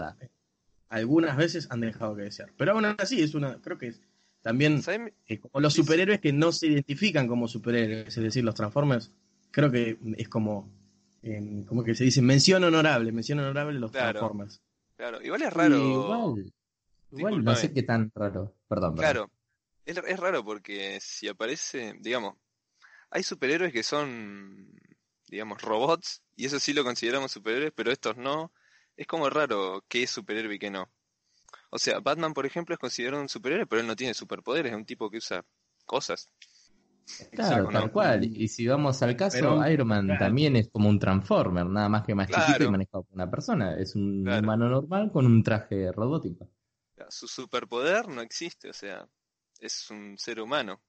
algunas 0.89 1.37
veces 1.37 1.67
han 1.71 1.81
dejado 1.81 2.17
que 2.17 2.23
desear. 2.23 2.53
Pero 2.57 2.73
aún 2.73 2.85
así 2.99 3.23
es 3.23 3.35
una, 3.35 3.61
creo 3.61 3.79
que 3.79 3.89
es 3.89 4.01
también 4.45 4.83
eh, 5.27 5.39
como 5.41 5.61
los 5.61 5.73
superhéroes 5.73 6.21
que 6.21 6.33
no 6.33 6.53
se 6.53 6.67
identifican 6.67 7.27
como 7.27 7.49
superhéroes, 7.49 8.15
es 8.15 8.23
decir, 8.23 8.45
los 8.45 8.55
Transformers, 8.55 9.11
creo 9.51 9.71
que 9.71 9.99
es 10.19 10.29
como, 10.29 10.71
como 11.67 11.83
que 11.83 11.95
se 11.95 12.05
dice 12.05 12.21
mención 12.21 12.63
honorable, 12.63 13.11
mención 13.11 13.39
honorable 13.39 13.79
los 13.81 13.91
Transformers. 13.91 14.61
Claro, 14.97 15.23
igual 15.23 15.43
es 15.43 15.53
raro. 15.53 15.77
igual, 15.77 16.53
igual 17.13 17.45
no 17.45 17.57
sé 17.57 17.73
qué 17.73 17.83
tan 17.83 18.13
raro. 18.15 18.55
Perdón, 18.69 18.97
Claro, 18.97 19.31
es, 19.87 19.97
es 19.97 20.21
raro 20.21 20.45
porque 20.45 20.99
si 21.01 21.27
aparece, 21.27 21.95
digamos, 22.01 22.35
hay 23.09 23.23
superhéroes 23.23 23.73
que 23.73 23.83
son, 23.83 24.79
digamos, 25.29 25.63
robots, 25.63 26.23
y 26.37 26.45
eso 26.45 26.61
sí 26.61 26.75
lo 26.75 26.85
consideramos 26.85 27.33
superhéroes, 27.33 27.73
pero 27.75 27.91
estos 27.91 28.19
no 28.19 28.53
es 28.97 29.07
como 29.07 29.29
raro 29.31 29.85
qué 29.89 30.05
es 30.05 30.11
superhéroe 30.11 30.55
y 30.55 30.59
qué 30.59 30.71
no. 30.71 30.91
O 31.71 31.79
sea, 31.79 32.01
Batman, 32.01 32.35
por 32.35 32.47
ejemplo, 32.47 32.75
es 32.75 32.79
considerado 32.79 33.23
un 33.23 33.29
superhéroe, 33.29 33.67
pero 33.67 33.81
él 33.81 33.87
no 33.87 33.97
tiene 33.97 34.15
superpoderes, 34.15 34.73
es 34.73 34.77
un 34.77 34.85
tipo 34.85 35.11
que 35.11 35.19
usa 35.19 35.45
cosas. 35.85 36.31
Claro, 37.33 37.69
tal 37.69 37.93
cual. 37.93 38.25
Y 38.25 38.49
si 38.49 38.67
vamos 38.67 39.03
al 39.03 39.17
caso, 39.17 39.67
Iron 39.69 39.89
Man 39.89 40.19
también 40.19 40.57
es 40.57 40.69
como 40.71 40.89
un 40.89 40.99
Transformer, 40.99 41.67
nada 41.67 41.89
más 41.89 42.03
que 42.05 42.15
más 42.15 42.29
chiquito 42.29 42.65
y 42.65 42.71
manejado 42.71 43.05
por 43.05 43.15
una 43.15 43.31
persona. 43.31 43.77
Es 43.77 43.95
un 43.95 44.27
humano 44.27 44.69
normal 44.69 45.11
con 45.13 45.27
un 45.27 45.43
traje 45.43 45.93
robótico. 45.93 46.49
Su 47.09 47.29
superpoder 47.29 48.09
no 48.09 48.23
existe, 48.23 48.71
o 48.71 48.73
sea, 48.73 49.07
es 49.59 49.91
un 49.91 50.17
ser 50.17 50.41
humano. 50.41 50.81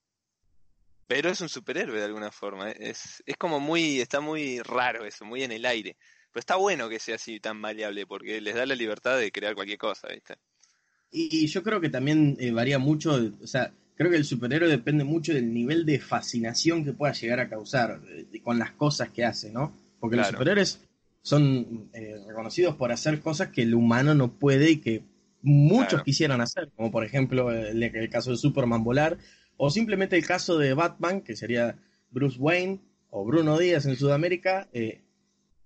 Pero 1.08 1.30
es 1.30 1.42
un 1.42 1.50
superhéroe 1.50 2.00
de 2.00 2.06
alguna 2.06 2.32
forma. 2.32 2.72
Es, 2.72 3.22
es 3.26 3.38
como 3.38 3.60
muy, 3.60 4.00
está 4.00 4.22
muy 4.22 4.60
raro 4.62 5.06
eso, 5.06 5.26
muy 5.26 5.44
en 5.44 5.52
el 5.52 5.66
aire. 5.66 5.98
Pero 6.36 6.42
está 6.42 6.58
bueno 6.58 6.90
que 6.90 7.00
sea 7.00 7.16
así 7.16 7.40
tan 7.40 7.56
maleable 7.56 8.06
porque 8.06 8.42
les 8.42 8.56
da 8.56 8.66
la 8.66 8.76
libertad 8.76 9.18
de 9.18 9.32
crear 9.32 9.56
cualquier 9.56 9.78
cosa, 9.78 10.10
¿viste? 10.10 10.36
Y, 11.10 11.48
yo 11.48 11.64
creo 11.64 11.80
que 11.80 11.88
también 11.88 12.36
eh, 12.42 12.52
varía 12.52 12.78
mucho, 12.78 13.32
o 13.42 13.48
sea, 13.48 13.72
creo 13.96 14.12
que 14.12 14.18
el 14.18 14.26
superhéroe 14.26 14.68
depende 14.68 15.06
mucho 15.06 15.34
del 15.34 15.54
nivel 15.54 15.86
de 15.86 15.98
fascinación 15.98 16.84
que 16.84 16.92
pueda 16.92 17.14
llegar 17.14 17.40
a 17.40 17.48
causar 17.48 18.02
con 18.44 18.60
las 18.60 18.72
cosas 18.72 19.12
que 19.12 19.24
hace, 19.24 19.50
¿no? 19.50 19.72
Porque 20.02 20.18
los 20.18 20.28
superhéroes 20.28 20.82
son 21.22 21.90
eh, 21.94 22.18
reconocidos 22.28 22.76
por 22.76 22.92
hacer 22.92 23.22
cosas 23.22 23.48
que 23.48 23.62
el 23.62 23.74
humano 23.74 24.14
no 24.14 24.34
puede 24.34 24.72
y 24.72 24.82
que 24.82 25.04
muchos 25.42 26.04
quisieran 26.04 26.42
hacer, 26.42 26.70
como 26.76 26.92
por 26.92 27.06
ejemplo 27.06 27.50
el, 27.54 28.10
caso 28.10 28.32
de 28.32 28.38
Superman 28.38 28.84
volar, 28.84 29.20
o 29.56 29.70
simplemente 29.70 30.18
el 30.18 30.28
caso 30.28 30.58
de 30.58 30.74
Batman, 30.74 31.22
que 31.22 31.38
sería 31.38 31.78
Bruce 32.12 32.38
Wayne 32.38 32.82
o 33.10 33.24
Bruno 33.24 33.58
Díaz 33.58 33.86
en 33.86 33.96
Sudamérica, 33.96 34.68
eh, 34.74 35.00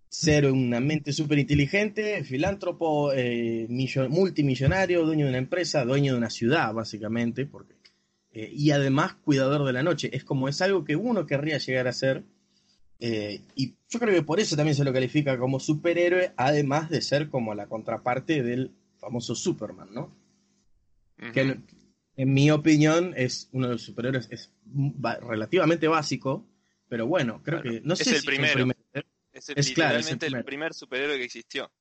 ser 0.10 0.52
una 0.52 0.80
mente 0.80 1.14
súper 1.14 1.40
inteligente, 1.40 2.24
filántropo, 2.24 3.14
eh, 3.14 3.68
multimillonario, 4.10 5.06
dueño 5.06 5.26
de 5.26 5.30
una 5.30 5.38
empresa, 5.38 5.86
dueño 5.86 6.14
de 6.14 6.18
una 6.18 6.30
ciudad, 6.30 6.74
básicamente, 6.74 7.46
porque, 7.46 7.76
y 8.34 8.72
además 8.72 9.14
cuidador 9.14 9.66
de 9.66 9.74
la 9.74 9.84
noche. 9.84 10.10
Es 10.12 10.24
como 10.24 10.50
es 10.50 10.62
algo 10.62 10.84
que 10.84 10.96
uno 10.96 11.26
querría 11.26 11.58
llegar 11.60 11.88
a 11.88 11.94
ser 11.94 12.24
eh, 13.00 13.42
y 13.56 13.76
yo 13.90 14.00
creo 14.00 14.14
que 14.14 14.24
por 14.24 14.40
eso 14.40 14.58
también 14.58 14.76
se 14.76 14.84
lo 14.84 14.92
califica 14.92 15.38
como 15.38 15.60
superhéroe, 15.60 16.34
además 16.36 16.90
de 16.90 17.02
ser 17.02 17.30
como 17.30 17.56
la 17.56 17.68
contraparte 17.68 18.44
del 18.44 18.72
famoso 18.98 19.36
Superman, 19.36 19.90
¿no? 19.94 20.14
Que 21.34 21.42
en, 22.16 22.34
mi 22.34 22.52
opinión 22.52 23.14
es 23.16 23.50
uno 23.54 23.68
de 23.68 23.74
los 23.74 23.82
superhéroes, 23.82 24.28
es 24.32 24.54
relativamente 25.22 25.88
básico, 25.88 26.46
pero 26.90 27.08
bueno, 27.08 27.42
creo 27.44 27.62
que 27.62 27.82
no 27.82 27.94
es 27.94 28.00
sé 28.00 28.18
el 28.18 28.24
primero. 28.24 28.60
Es, 28.60 28.66
el, 28.68 28.76
es 29.48 29.70
literalmente 29.70 30.28
el, 30.28 30.44
primer 30.44 30.74
superhéroe 30.74 31.18
que 31.18 31.26
existió. 31.26 31.72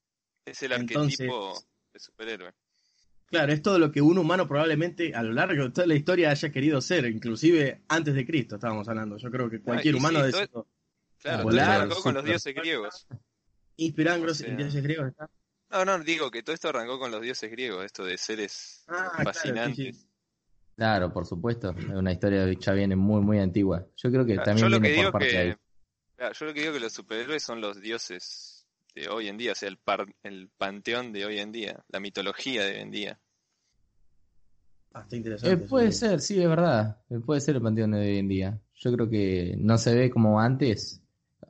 Es 0.44 0.62
el 0.62 0.72
arquetipo 0.72 1.60
de 1.92 2.00
superhéroe. 2.00 2.52
Claro, 3.26 3.52
es 3.52 3.60
todo 3.60 3.78
lo 3.78 3.92
que 3.92 4.00
un 4.00 4.16
humano 4.16 4.48
probablemente 4.48 5.14
a 5.14 5.22
lo 5.22 5.32
largo 5.32 5.64
de 5.64 5.70
toda 5.70 5.86
la 5.86 5.94
historia 5.94 6.30
haya 6.30 6.50
querido 6.50 6.80
ser, 6.80 7.04
inclusive 7.04 7.82
antes 7.88 8.14
de 8.14 8.26
Cristo 8.26 8.54
estábamos 8.54 8.88
hablando. 8.88 9.18
Yo 9.18 9.30
creo 9.30 9.50
que 9.50 9.60
cualquier 9.60 9.96
humano 9.96 10.22
de 10.22 10.30
eso 10.30 10.66
Claro, 11.20 11.42
todo 11.42 11.58
esto 11.58 11.70
arrancó 11.70 12.02
con 12.02 12.14
los 12.14 12.24
dioses 12.24 12.54
griegos. 12.54 13.06
Inspirando 13.76 14.32
en 14.44 14.56
dioses 14.56 14.82
griegos, 14.82 15.08
¿está? 15.08 15.30
No, 15.70 15.84
no, 15.84 15.98
digo 15.98 16.30
que 16.30 16.42
todo 16.42 16.54
esto 16.54 16.68
arrancó 16.68 16.98
con 16.98 17.10
los 17.10 17.20
dioses 17.20 17.50
griegos, 17.50 17.84
esto 17.84 18.04
de 18.04 18.16
seres 18.16 18.84
ah, 18.88 19.20
fascinantes. 19.22 20.06
Claro, 20.76 21.12
por 21.12 21.26
supuesto, 21.26 21.74
es 21.76 21.86
una 21.86 22.12
historia 22.12 22.46
que 22.46 22.56
ya 22.56 22.72
viene 22.72 22.96
muy, 22.96 23.20
muy 23.20 23.38
antigua. 23.38 23.84
Yo 23.96 24.10
creo 24.10 24.24
que 24.24 24.36
también 24.36 24.80
viene 24.80 25.02
por 25.02 25.12
parte 25.12 25.28
de 25.28 25.38
ahí. 25.38 25.54
Yo 26.18 26.46
lo 26.46 26.54
que 26.54 26.60
digo 26.60 26.72
que 26.72 26.80
los 26.80 26.92
superhéroes 26.92 27.42
son 27.42 27.60
los 27.60 27.80
dioses 27.80 28.66
de 28.94 29.08
hoy 29.08 29.28
en 29.28 29.37
día, 29.37 29.52
o 29.52 29.54
sea, 29.54 29.68
el, 29.68 29.78
el 30.22 30.48
panteón 30.56 31.12
de 31.12 31.25
hoy 31.25 31.38
en 31.38 31.52
día, 31.52 31.84
la 31.88 32.00
mitología 32.00 32.64
de 32.64 32.72
hoy 32.72 32.80
en 32.80 32.90
día. 32.90 33.20
Hasta 34.92 35.14
ah, 35.14 35.18
interesante. 35.18 35.54
Eh, 35.54 35.68
puede 35.68 35.92
ser, 35.92 36.20
sí, 36.20 36.40
es 36.42 36.48
verdad. 36.48 37.00
Eh, 37.10 37.20
puede 37.20 37.40
ser 37.40 37.56
el 37.56 37.62
panteón 37.62 37.92
de 37.92 38.00
hoy 38.00 38.18
en 38.18 38.28
día. 38.28 38.60
Yo 38.75 38.92
creo 38.92 39.08
que 39.08 39.54
no 39.58 39.78
se 39.78 39.94
ve 39.94 40.10
como 40.10 40.40
antes, 40.40 41.02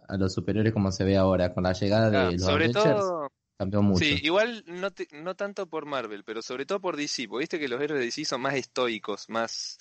a 0.08 0.16
los 0.16 0.34
superiores 0.34 0.72
como 0.72 0.92
se 0.92 1.04
ve 1.04 1.16
ahora, 1.16 1.54
con 1.54 1.64
la 1.64 1.72
llegada 1.72 2.10
de 2.10 2.32
los 2.32 2.42
sobre 2.42 2.70
todo, 2.70 3.30
cambió 3.56 3.80
mucho. 3.82 4.04
Sí, 4.04 4.18
igual 4.22 4.64
no, 4.66 4.88
no 5.12 5.34
tanto 5.36 5.66
por 5.68 5.86
Marvel, 5.86 6.24
pero 6.24 6.42
sobre 6.42 6.66
todo 6.66 6.80
por 6.80 6.96
DC, 6.96 7.28
porque 7.28 7.42
viste 7.44 7.58
que 7.58 7.68
los 7.68 7.80
héroes 7.80 8.00
de 8.00 8.06
DC 8.06 8.24
son 8.24 8.42
más 8.42 8.54
estoicos, 8.54 9.28
más 9.28 9.78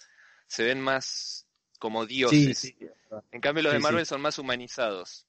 se 0.47 0.63
ven 0.63 0.81
más 0.81 1.45
como 1.79 2.05
dioses. 2.05 2.73
En 3.31 3.41
cambio 3.41 3.63
los 3.63 3.73
de 3.73 3.79
Marvel 3.79 4.05
son 4.05 4.21
más 4.21 4.37
humanizados. 4.39 5.27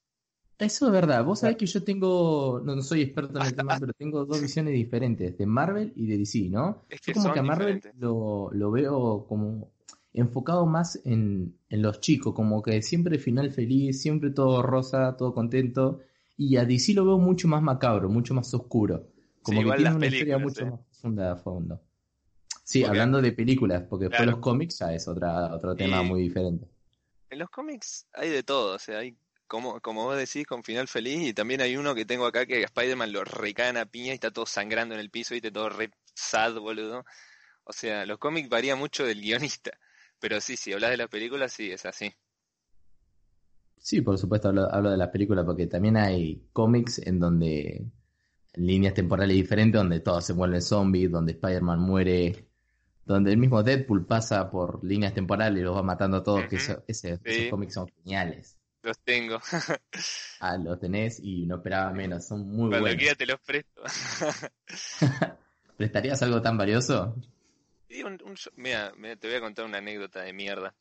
Eso 0.58 0.86
es 0.86 0.92
verdad. 0.92 1.24
Vos 1.24 1.40
sabés 1.40 1.56
que 1.56 1.66
yo 1.66 1.84
tengo, 1.84 2.60
no, 2.64 2.82
soy 2.82 3.02
experto 3.02 3.38
en 3.38 3.46
el 3.46 3.54
tema, 3.54 3.76
pero 3.80 3.92
tengo 3.92 4.24
dos 4.24 4.40
visiones 4.40 4.74
diferentes, 4.74 5.38
de 5.38 5.46
Marvel 5.46 5.92
y 5.94 6.06
de 6.06 6.18
DC, 6.18 6.48
¿no? 6.50 6.84
Es 6.88 7.00
que 7.00 7.14
como 7.14 7.32
que 7.32 7.38
a 7.38 7.42
Marvel 7.42 7.80
lo, 7.96 8.50
lo, 8.52 8.70
veo 8.72 9.24
como 9.28 9.70
enfocado 10.12 10.66
más 10.66 11.00
en, 11.04 11.56
los 11.70 12.00
chicos, 12.00 12.34
como 12.34 12.60
que 12.60 12.82
siempre 12.82 13.18
final 13.18 13.52
feliz, 13.52 14.02
siempre 14.02 14.30
todo 14.30 14.62
rosa, 14.62 15.16
todo 15.16 15.32
contento. 15.32 16.00
Y 16.36 16.56
a 16.56 16.64
DC 16.64 16.92
lo 16.94 17.04
veo 17.04 17.18
mucho 17.18 17.46
más 17.46 17.62
macabro, 17.62 18.08
mucho 18.08 18.34
más 18.34 18.52
oscuro. 18.52 19.08
Como 19.42 19.62
que 19.62 19.76
tiene 19.76 19.94
una 19.94 20.06
historia 20.06 20.38
mucho 20.38 20.66
más 20.66 20.80
profunda 20.80 21.34
de 21.34 21.40
fondo. 21.40 21.80
Sí, 22.64 22.84
hablando 22.84 23.22
de 23.22 23.32
películas, 23.32 23.84
porque 23.88 24.08
después 24.08 24.28
los 24.28 24.38
cómics 24.40 24.80
ya 24.80 24.92
es 24.92 25.06
otra, 25.08 25.54
otro 25.54 25.74
tema 25.74 26.02
muy 26.02 26.22
diferente. 26.22 26.68
En 27.30 27.38
los 27.38 27.50
cómics 27.50 28.06
hay 28.12 28.30
de 28.30 28.42
todo, 28.42 28.76
o 28.76 28.78
sea, 28.78 28.98
hay 28.98 29.16
como, 29.46 29.80
como 29.80 30.04
vos 30.04 30.16
decís, 30.16 30.46
con 30.46 30.62
final 30.62 30.88
feliz, 30.88 31.28
y 31.28 31.34
también 31.34 31.60
hay 31.60 31.76
uno 31.76 31.94
que 31.94 32.04
tengo 32.04 32.26
acá 32.26 32.46
que 32.46 32.62
Spider-Man 32.62 33.12
lo 33.12 33.24
recaen 33.24 33.76
a 33.78 33.86
piña 33.86 34.12
y 34.12 34.14
está 34.14 34.30
todo 34.30 34.46
sangrando 34.46 34.94
en 34.94 35.00
el 35.00 35.10
piso, 35.10 35.34
y 35.34 35.40
todo 35.40 35.70
re 35.70 35.90
sad, 36.14 36.54
boludo. 36.58 37.04
O 37.64 37.72
sea, 37.72 38.06
los 38.06 38.18
cómics 38.18 38.48
varían 38.48 38.78
mucho 38.78 39.04
del 39.04 39.20
guionista. 39.20 39.72
Pero 40.20 40.40
sí, 40.40 40.56
si 40.56 40.72
hablas 40.72 40.90
de 40.90 40.96
las 40.96 41.08
películas, 41.08 41.52
sí, 41.52 41.70
es 41.70 41.86
así. 41.86 42.12
Sí, 43.78 44.00
por 44.02 44.18
supuesto, 44.18 44.48
hablo, 44.48 44.90
de 44.90 44.96
las 44.96 45.08
películas 45.10 45.44
porque 45.44 45.66
también 45.66 45.96
hay 45.96 46.48
cómics 46.52 46.98
en 46.98 47.20
donde 47.20 47.86
líneas 48.54 48.94
temporales 48.94 49.36
diferentes, 49.36 49.78
donde 49.78 50.00
todos 50.00 50.24
se 50.24 50.32
vuelven 50.32 50.60
zombies, 50.60 51.10
donde 51.10 51.32
Spider-Man 51.32 51.78
muere, 51.78 52.47
donde 53.08 53.32
el 53.32 53.38
mismo 53.38 53.62
Deadpool 53.62 54.04
pasa 54.06 54.50
por 54.50 54.84
líneas 54.84 55.14
temporales 55.14 55.60
y 55.60 55.64
los 55.64 55.74
va 55.74 55.82
matando 55.82 56.18
a 56.18 56.22
todos, 56.22 56.44
que 56.46 56.56
esos 56.56 57.20
cómics 57.50 57.74
son 57.74 57.88
geniales. 57.88 58.58
Los 58.82 58.98
tengo. 58.98 59.40
ah, 60.40 60.58
los 60.58 60.78
tenés 60.78 61.18
y 61.18 61.46
no 61.46 61.56
esperaba 61.56 61.90
menos, 61.90 62.26
son 62.26 62.46
muy 62.46 62.68
Cuando 62.68 62.80
buenos. 62.80 63.16
te 63.16 63.26
los 63.26 63.40
presto. 63.40 63.82
¿Prestarías 65.78 66.22
algo 66.22 66.42
tan 66.42 66.58
valioso? 66.58 67.16
mira, 68.56 68.92
te 69.18 69.26
voy 69.26 69.36
a 69.36 69.40
contar 69.40 69.64
una 69.64 69.78
anécdota 69.78 70.20
de 70.20 70.34
mierda. 70.34 70.74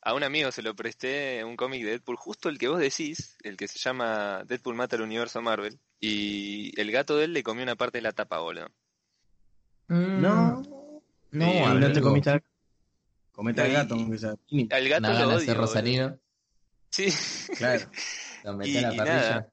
A 0.00 0.14
un 0.14 0.22
amigo 0.22 0.50
se 0.50 0.62
lo 0.62 0.74
presté 0.74 1.44
un 1.44 1.54
cómic 1.54 1.84
de 1.84 1.90
Deadpool, 1.90 2.16
justo 2.16 2.48
el 2.48 2.58
que 2.58 2.68
vos 2.68 2.80
decís, 2.80 3.36
el 3.42 3.58
que 3.58 3.68
se 3.68 3.78
llama 3.78 4.42
Deadpool 4.46 4.74
mata 4.74 4.96
al 4.96 5.02
universo 5.02 5.42
Marvel, 5.42 5.78
y 6.00 6.78
el 6.80 6.90
gato 6.90 7.18
de 7.18 7.26
él 7.26 7.34
le 7.34 7.42
comió 7.42 7.62
una 7.62 7.76
parte 7.76 7.98
de 7.98 8.02
la 8.02 8.12
tapa, 8.12 8.38
boludo. 8.38 8.68
Mm. 9.88 10.83
No, 11.34 11.68
no, 11.68 11.80
no 11.80 11.92
te 11.92 12.00
comiste 12.00 12.42
Comete 13.32 13.62
al 13.62 13.72
gato, 13.72 13.94
aunque 13.94 14.18
sea. 14.18 14.34
Al 14.70 14.88
gato 14.88 15.12
lo 15.12 15.36
odio. 15.36 15.54
Rosarino. 15.54 16.18
Sí. 16.90 17.08
Claro. 17.56 17.90
Lo 18.44 18.64
y, 18.64 18.72
la 18.74 18.94
parrilla. 18.94 19.48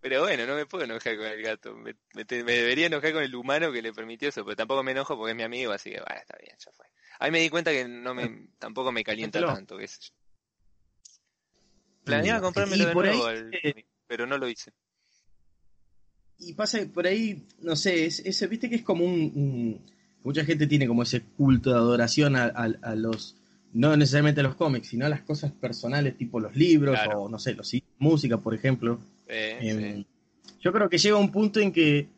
Pero 0.00 0.22
bueno, 0.22 0.46
no 0.46 0.56
me 0.56 0.66
puedo 0.66 0.82
enojar 0.82 1.16
con 1.16 1.26
el 1.26 1.42
gato. 1.42 1.76
Me, 1.76 1.94
debería 2.24 2.86
enojar 2.86 3.12
con 3.12 3.22
el 3.22 3.32
humano 3.36 3.70
que 3.70 3.80
le 3.80 3.92
permitió 3.92 4.30
eso, 4.30 4.44
pero 4.44 4.56
tampoco 4.56 4.82
me 4.82 4.90
enojo 4.90 5.16
porque 5.16 5.30
es 5.30 5.36
mi 5.36 5.44
amigo, 5.44 5.70
así 5.70 5.90
que 5.90 6.00
bueno, 6.00 6.20
está 6.20 6.36
bien, 6.38 6.56
ya 6.58 6.72
fue. 6.72 6.86
Ahí 7.20 7.30
me 7.30 7.38
di 7.38 7.48
cuenta 7.50 7.70
que 7.70 7.86
no 7.86 8.12
me, 8.12 8.48
tampoco 8.58 8.90
me 8.90 9.04
calienta 9.04 9.40
tanto, 9.46 9.78
qué 9.78 9.86
sé 9.86 9.98
yo. 10.00 10.14
Planeaba 12.02 12.40
comprármelo 12.40 12.86
de 12.86 12.94
nuevo, 12.94 13.28
pero 14.08 14.26
no 14.26 14.38
lo 14.38 14.48
hice. 14.48 14.72
Y 16.38 16.54
pasa 16.54 16.80
por 16.92 17.06
ahí, 17.06 17.46
no 17.60 17.76
sé, 17.76 18.06
ese, 18.06 18.46
viste 18.48 18.68
que 18.68 18.76
es 18.76 18.82
como 18.82 19.04
un, 19.04 19.86
Mucha 20.24 20.44
gente 20.44 20.66
tiene 20.66 20.86
como 20.86 21.02
ese 21.02 21.22
culto 21.22 21.70
de 21.70 21.76
adoración 21.76 22.36
a, 22.36 22.94
los 22.94 23.36
no 23.72 23.96
necesariamente 23.96 24.40
a 24.40 24.44
los 24.44 24.54
cómics, 24.54 24.88
sino 24.88 25.06
a 25.06 25.08
las 25.08 25.22
cosas 25.22 25.50
personales, 25.52 26.16
tipo 26.16 26.38
los 26.38 26.54
libros 26.54 26.98
o 27.14 27.28
no 27.28 27.38
sé, 27.38 27.54
los 27.54 27.72
música, 27.98 28.38
por 28.38 28.54
ejemplo. 28.54 29.00
Em, 29.26 30.04
yo 30.60 30.72
creo 30.72 30.88
que 30.88 30.98
llega 30.98 31.16
un 31.16 31.32
punto 31.32 31.58
en 31.58 31.72
que, 31.72 32.08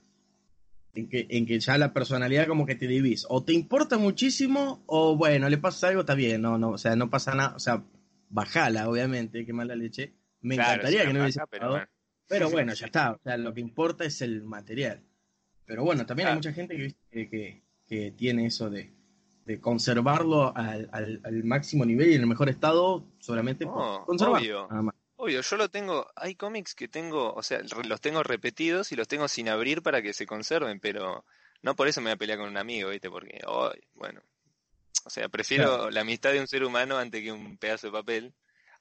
en 0.94 1.08
que, 1.08 1.26
en 1.30 1.46
que 1.46 1.60
ya 1.60 1.78
la 1.78 1.92
personalidad 1.92 2.46
como 2.46 2.66
que 2.66 2.74
te 2.74 2.86
divís. 2.86 3.26
O 3.28 3.42
te 3.42 3.52
importa 3.52 3.98
muchísimo, 3.98 4.82
o 4.86 5.16
bueno, 5.16 5.48
le 5.48 5.58
pasa 5.58 5.88
algo, 5.88 6.00
está 6.00 6.14
bien, 6.14 6.42
no, 6.42 6.58
no, 6.58 6.70
o 6.70 6.78
sea, 6.78 6.96
no 6.96 7.08
pasa 7.08 7.34
nada, 7.34 7.54
o 7.54 7.58
sea, 7.58 7.82
bajala, 8.28 8.88
obviamente, 8.88 9.46
qué 9.46 9.52
mala 9.52 9.76
leche. 9.76 10.12
Me 10.40 10.56
encantaría 10.56 11.06
que 11.06 11.14
no 11.14 11.22
hubiese 11.22 11.40
pero, 11.48 11.80
pero 12.28 12.50
bueno, 12.50 12.74
ya 12.74 12.86
está, 12.86 13.12
o 13.12 13.20
sea, 13.22 13.36
lo 13.38 13.54
que 13.54 13.60
importa 13.60 14.04
es 14.04 14.20
el 14.20 14.42
material. 14.42 15.00
Pero 15.66 15.84
bueno, 15.84 16.04
también 16.04 16.28
hay 16.28 16.34
mucha 16.34 16.52
gente 16.52 16.76
que, 17.10 17.28
que, 17.28 17.62
que 17.86 18.10
tiene 18.12 18.46
eso 18.46 18.70
de, 18.70 18.92
de 19.44 19.60
conservarlo 19.60 20.56
al, 20.56 20.88
al, 20.92 21.44
máximo 21.44 21.84
nivel 21.84 22.10
y 22.10 22.14
en 22.14 22.22
el 22.22 22.26
mejor 22.26 22.48
estado 22.48 23.04
solamente 23.18 23.66
por 23.66 24.04
conservarlo. 24.04 24.68
Obvio, 25.16 25.40
yo 25.42 25.56
lo 25.56 25.68
tengo, 25.68 26.08
hay 26.16 26.34
cómics 26.34 26.74
que 26.74 26.88
tengo, 26.88 27.32
o 27.32 27.42
sea, 27.42 27.60
los 27.84 28.00
tengo 28.00 28.22
repetidos 28.22 28.90
y 28.90 28.96
los 28.96 29.06
tengo 29.06 29.28
sin 29.28 29.48
abrir 29.48 29.80
para 29.80 30.02
que 30.02 30.12
se 30.12 30.26
conserven, 30.26 30.80
pero 30.80 31.24
no 31.62 31.76
por 31.76 31.86
eso 31.86 32.00
me 32.00 32.10
voy 32.10 32.14
a 32.14 32.16
pelear 32.16 32.38
con 32.38 32.48
un 32.48 32.56
amigo, 32.56 32.90
¿viste? 32.90 33.08
Porque, 33.08 33.40
bueno, 33.94 34.20
o 35.04 35.10
sea, 35.10 35.28
prefiero 35.28 35.90
la 35.90 36.00
amistad 36.00 36.32
de 36.32 36.40
un 36.40 36.48
ser 36.48 36.64
humano 36.64 36.98
antes 36.98 37.22
que 37.22 37.30
un 37.30 37.56
pedazo 37.58 37.86
de 37.86 37.92
papel, 37.92 38.34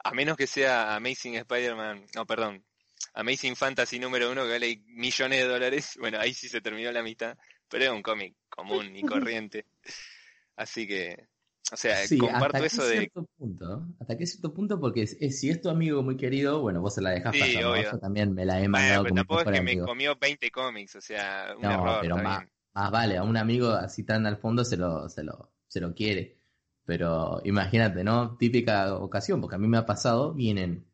a 0.04 0.12
menos 0.12 0.36
que 0.36 0.48
sea 0.48 0.96
Amazing 0.96 1.36
Spider-Man, 1.36 2.08
no, 2.16 2.26
perdón, 2.26 2.66
Amazing 3.14 3.56
Fantasy 3.56 4.00
número 4.00 4.32
uno 4.32 4.44
que 4.44 4.52
vale 4.52 4.82
millones 4.88 5.40
de 5.40 5.48
dólares, 5.48 5.96
bueno, 6.00 6.20
ahí 6.20 6.34
sí 6.34 6.50
se 6.50 6.62
terminó 6.62 6.92
la 6.92 7.02
amistad, 7.02 7.38
pero 7.74 7.86
es 7.86 7.92
un 7.92 8.03
cómic 8.03 8.36
común 8.50 8.96
y 8.96 9.01
corriente. 9.01 9.65
Así 10.56 10.86
que, 10.86 11.27
o 11.72 11.75
sea, 11.75 11.98
comparto 12.20 12.46
hasta 12.46 12.65
eso 12.68 12.86
de. 12.86 12.98
Cierto 13.00 13.25
punto, 13.36 13.88
hasta 14.00 14.15
qué 14.15 14.27
cierto 14.27 14.53
punto, 14.53 14.80
porque 14.80 15.08
si 15.08 15.50
es 15.50 15.60
tu 15.60 15.70
amigo 15.70 16.03
muy 16.03 16.15
querido, 16.15 16.62
bueno, 16.62 16.82
vos 16.82 16.94
se 16.94 17.01
la 17.01 17.10
dejas 17.10 17.36
pasar. 17.36 17.84
Yo 17.84 17.98
también 17.98 18.32
me 18.32 18.46
la 18.46 18.62
he 18.62 18.68
mandado. 18.68 19.06
pero 19.06 19.15
tampoco 19.15 19.42
es 19.42 19.60
que 19.60 19.62
me 19.63 19.80
comió 19.80 20.15
20 20.15 20.51
cómics, 20.51 20.96
o 20.98 21.01
sea, 21.01 21.56
un 21.56 21.63
no, 21.63 21.98
Pero 22.00 22.18
más, 22.18 22.44
más, 22.75 22.92
vale, 22.92 23.18
a 23.18 23.24
un 23.24 23.38
amigo 23.38 23.70
así 23.70 24.03
tan 24.03 24.27
al 24.27 24.38
fondo 24.38 24.63
se 24.63 24.77
lo, 24.77 25.10
se 25.10 25.24
lo, 25.24 25.51
se 25.68 25.82
lo 25.82 25.96
quiere. 25.96 26.38
Pero 26.86 27.42
imagínate, 27.44 28.03
¿no? 28.03 28.38
Típica 28.38 28.94
ocasión, 28.94 29.42
porque 29.42 29.56
a 29.56 29.60
mí 29.60 29.68
me 29.68 29.77
ha 29.77 29.88
pasado, 29.88 30.36
vienen 30.36 30.86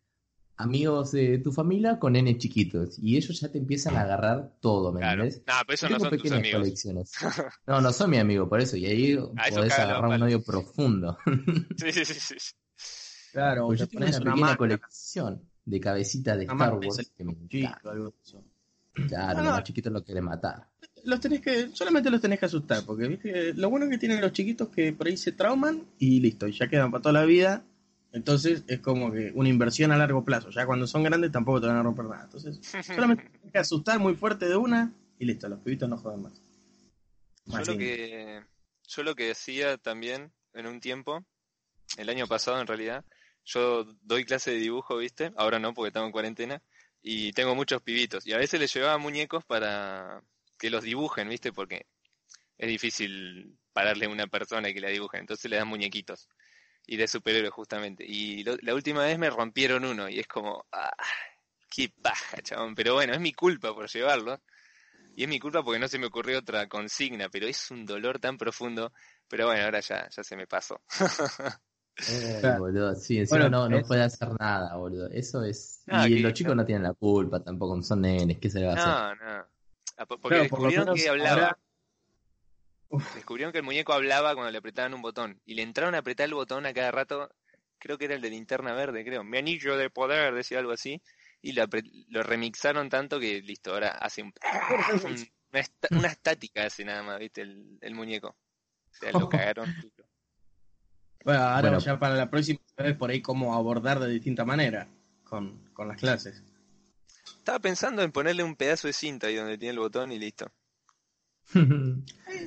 amigos 0.59 1.13
de 1.13 1.37
tu 1.39 1.53
familia 1.53 1.99
con 1.99 2.13
nenes 2.13 2.37
chiquitos 2.37 2.99
y 2.99 3.15
ellos 3.15 3.39
ya 3.39 3.49
te 3.49 3.57
empiezan 3.57 3.95
a 3.95 4.01
agarrar 4.01 4.57
todo, 4.59 4.91
¿me 4.91 4.99
claro. 4.99 5.23
entiendes? 5.23 5.47
No, 5.47 5.53
pero 5.65 5.73
eso 5.73 5.89
no 5.89 5.99
son 5.99 6.17
tus 6.17 6.31
amigos. 6.31 6.61
Colecciones. 6.61 7.11
No, 7.65 7.81
no 7.81 7.93
son 7.93 8.09
mi 8.09 8.17
amigo, 8.17 8.49
por 8.49 8.59
eso. 8.59 8.75
Y 8.75 8.85
ahí 8.85 9.17
podés 9.51 9.73
agarrar 9.73 10.05
un 10.05 10.21
odio 10.21 10.43
profundo. 10.43 11.17
sí, 11.77 11.91
sí, 11.91 12.05
sí, 12.05 12.35
sí. 12.37 12.53
Claro, 13.31 13.67
pues 13.67 13.79
yo 13.79 13.87
tengo 13.87 14.05
una 14.05 14.19
pequeña 14.19 14.57
colección 14.57 15.41
de 15.63 15.79
cabecitas 15.79 16.37
de 16.37 16.43
Star 16.43 16.73
Wars 16.73 17.11
que 17.15 17.23
me 17.23 17.37
Claro, 17.47 19.43
los 19.43 19.51
más 19.53 19.63
chiquitos 19.63 19.93
los 19.93 20.03
quieren 20.03 20.25
matar. 20.25 20.67
Los 21.05 21.21
tenés 21.21 21.39
que, 21.39 21.69
solamente 21.73 22.09
los 22.09 22.19
tenés 22.19 22.39
que 22.39 22.47
asustar, 22.47 22.83
porque 22.85 23.07
¿viste? 23.07 23.53
lo 23.53 23.69
bueno 23.69 23.87
que 23.89 23.97
tienen 23.97 24.19
los 24.19 24.33
chiquitos 24.33 24.67
es 24.69 24.75
que 24.75 24.93
por 24.93 25.07
ahí 25.07 25.15
se 25.15 25.31
trauman 25.31 25.85
y 25.97 26.19
listo, 26.19 26.47
y 26.47 26.51
ya 26.51 26.67
quedan 26.67 26.91
para 26.91 27.01
toda 27.01 27.13
la 27.13 27.25
vida. 27.25 27.63
Entonces 28.11 28.63
es 28.67 28.79
como 28.79 29.11
que 29.11 29.31
una 29.35 29.49
inversión 29.49 29.91
a 29.91 29.97
largo 29.97 30.23
plazo. 30.25 30.49
Ya 30.49 30.65
cuando 30.65 30.87
son 30.87 31.03
grandes 31.03 31.31
tampoco 31.31 31.61
te 31.61 31.67
van 31.67 31.77
a 31.77 31.83
romper 31.83 32.05
nada. 32.05 32.23
Entonces 32.23 32.59
solamente 32.85 33.29
tenés 33.29 33.51
que 33.51 33.59
asustar 33.59 33.99
muy 33.99 34.15
fuerte 34.15 34.47
de 34.47 34.55
una 34.55 34.93
y 35.19 35.25
listo, 35.25 35.49
los 35.49 35.59
pibitos 35.59 35.89
no 35.89 35.97
joden 35.97 36.23
más. 36.23 36.41
yo, 37.45 37.73
lo 37.73 37.77
que, 37.77 38.43
yo 38.87 39.03
lo 39.03 39.15
que 39.15 39.27
decía 39.27 39.77
también 39.77 40.31
en 40.53 40.65
un 40.65 40.79
tiempo, 40.79 41.25
el 41.97 42.09
año 42.09 42.25
pasado 42.25 42.59
en 42.61 42.67
realidad, 42.67 43.03
yo 43.43 43.83
doy 44.01 44.23
clase 44.23 44.51
de 44.51 44.57
dibujo, 44.57 44.97
¿viste? 44.97 45.31
Ahora 45.35 45.59
no, 45.59 45.73
porque 45.73 45.89
estamos 45.89 46.07
en 46.07 46.13
cuarentena. 46.13 46.63
Y 47.01 47.33
tengo 47.33 47.55
muchos 47.55 47.81
pibitos. 47.81 48.25
Y 48.27 48.33
a 48.33 48.37
veces 48.37 48.59
les 48.59 48.73
llevaba 48.73 48.97
muñecos 48.97 49.43
para 49.45 50.21
que 50.57 50.69
los 50.69 50.83
dibujen, 50.83 51.29
¿viste? 51.29 51.51
Porque 51.51 51.85
es 52.57 52.67
difícil 52.67 53.57
pararle 53.73 54.05
a 54.05 54.09
una 54.09 54.27
persona 54.27 54.69
y 54.69 54.73
que 54.73 54.81
la 54.81 54.89
dibujen. 54.89 55.21
Entonces 55.21 55.49
le 55.49 55.57
dan 55.57 55.67
muñequitos. 55.67 56.29
Y 56.91 56.97
de 56.97 57.07
superhéroes, 57.07 57.53
justamente. 57.53 58.03
Y 58.03 58.43
la 58.43 58.73
última 58.73 59.03
vez 59.03 59.19
me 59.19 59.29
rompieron 59.29 59.85
uno. 59.85 60.09
Y 60.09 60.19
es 60.19 60.25
como, 60.25 60.65
ah, 60.71 60.89
qué 61.69 61.93
paja, 62.01 62.41
chabón. 62.41 62.73
Pero 62.73 62.95
bueno, 62.95 63.13
es 63.13 63.19
mi 63.19 63.31
culpa 63.31 63.75
por 63.75 63.87
llevarlo. 63.87 64.41
Y 65.15 65.21
es 65.21 65.29
mi 65.29 65.39
culpa 65.39 65.61
porque 65.63 65.77
no 65.77 65.87
se 65.87 65.99
me 65.99 66.07
ocurrió 66.07 66.39
otra 66.39 66.67
consigna. 66.67 67.29
Pero 67.29 67.45
es 67.45 67.69
un 67.69 67.85
dolor 67.85 68.17
tan 68.17 68.39
profundo. 68.39 68.91
Pero 69.27 69.45
bueno, 69.45 69.65
ahora 69.65 69.81
ya, 69.81 70.09
ya 70.09 70.23
se 70.23 70.35
me 70.35 70.47
pasó. 70.47 70.81
Eh, 72.07 72.55
boludo, 72.57 72.95
sí, 72.95 73.17
encima 73.17 73.49
no, 73.49 73.67
no 73.67 73.81
puede 73.81 74.03
hacer 74.03 74.29
nada, 74.39 74.73
boludo. 74.77 75.09
Eso 75.09 75.43
es. 75.43 75.83
Ah, 75.89 76.07
y 76.07 76.19
los 76.19 76.31
chicos 76.31 76.55
no 76.55 76.65
tienen 76.65 76.83
la 76.83 76.93
culpa 76.93 77.43
tampoco, 77.43 77.83
son 77.83 77.99
nenes, 77.99 78.37
¿qué 78.39 78.49
se 78.49 78.61
le 78.61 78.67
va 78.67 78.71
a 78.71 78.75
hacer? 78.75 78.87
No, 78.87 79.37
no. 79.37 79.45
Ah, 79.97 80.05
porque 80.05 80.37
descubrieron 80.37 80.95
que 80.95 81.09
hablaba. 81.09 81.57
Descubrieron 83.15 83.51
que 83.51 83.59
el 83.59 83.63
muñeco 83.63 83.93
hablaba 83.93 84.33
cuando 84.33 84.51
le 84.51 84.57
apretaban 84.57 84.93
un 84.93 85.01
botón. 85.01 85.39
Y 85.45 85.53
le 85.53 85.61
entraron 85.61 85.95
a 85.95 85.99
apretar 85.99 86.25
el 86.25 86.33
botón 86.33 86.65
a 86.65 86.73
cada 86.73 86.91
rato. 86.91 87.29
Creo 87.77 87.97
que 87.97 88.05
era 88.05 88.15
el 88.15 88.21
de 88.21 88.29
linterna 88.29 88.73
verde, 88.73 89.05
creo. 89.05 89.23
Mi 89.23 89.37
anillo 89.37 89.77
de 89.77 89.89
poder, 89.89 90.33
decía 90.33 90.59
algo 90.59 90.71
así. 90.71 91.01
Y 91.41 91.53
lo, 91.53 91.65
lo 92.09 92.23
remixaron 92.23 92.89
tanto 92.89 93.19
que 93.19 93.41
listo, 93.41 93.71
ahora 93.71 93.89
hace 93.89 94.23
un, 94.23 94.33
una, 95.91 96.07
estática 96.09 96.65
hace 96.65 96.83
nada 96.83 97.01
más, 97.01 97.19
viste, 97.19 97.41
el, 97.41 97.77
el 97.79 97.95
muñeco. 97.95 98.29
O 98.29 98.95
sea, 98.95 99.11
lo 99.11 99.29
cagaron. 99.29 99.73
Bueno, 101.23 101.41
ahora 101.41 101.77
ya 101.79 101.99
para 101.99 102.15
la 102.15 102.29
próxima 102.29 102.59
vez 102.77 102.95
por 102.95 103.09
ahí 103.09 103.21
cómo 103.21 103.53
abordar 103.53 103.99
de 103.99 104.09
distinta 104.09 104.45
manera 104.45 104.87
con, 105.23 105.69
las 105.77 105.97
clases. 105.97 106.43
Estaba 107.37 107.59
pensando 107.59 108.01
en 108.01 108.11
ponerle 108.11 108.43
un 108.43 108.55
pedazo 108.55 108.87
de 108.87 108.93
cinta 108.93 109.27
ahí 109.27 109.35
donde 109.35 109.57
tiene 109.57 109.73
el 109.73 109.79
botón 109.79 110.11
y 110.11 110.19
listo. 110.19 110.51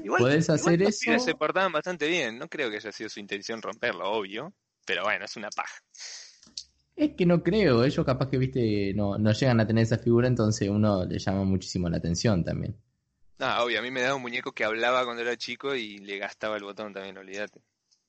Igual, 0.05 0.23
Podés 0.23 0.51
hacer 0.51 0.83
eso. 0.83 1.19
Se 1.19 1.35
portaban 1.35 1.73
bastante 1.73 2.09
bien. 2.09 2.39
No 2.39 2.49
creo 2.49 2.71
que 2.71 2.77
haya 2.77 2.93
sido 2.93 3.09
su 3.09 3.21
intención 3.21 3.63
romperlo, 3.63 4.11
obvio. 4.11 4.53
Pero 4.85 5.05
bueno, 5.05 5.25
es 5.25 5.37
una 5.37 5.51
paja. 5.51 5.83
Es 6.97 7.13
que 7.17 7.27
no 7.27 7.43
creo. 7.43 7.85
Ellos 7.85 8.05
capaz 8.05 8.29
que, 8.29 8.39
viste, 8.39 8.93
no, 8.95 9.19
no 9.19 9.33
llegan 9.33 9.61
a 9.61 9.67
tener 9.67 9.85
esa 9.85 9.99
figura, 9.99 10.29
entonces 10.29 10.69
uno 10.69 11.05
le 11.05 11.19
llama 11.19 11.45
muchísimo 11.45 11.89
la 11.89 11.97
atención 11.99 12.45
también. 12.45 12.77
Ah, 13.39 13.65
obvio. 13.65 13.79
A 13.79 13.83
mí 13.83 13.91
me 13.91 14.03
daba 14.03 14.17
un 14.17 14.23
muñeco 14.23 14.53
que 14.53 14.65
hablaba 14.65 15.05
cuando 15.05 15.23
era 15.23 15.37
chico 15.37 15.75
y 15.75 15.99
le 15.99 16.19
gastaba 16.19 16.57
el 16.57 16.65
botón 16.65 16.93
también, 16.93 17.17
olvídate. 17.17 17.61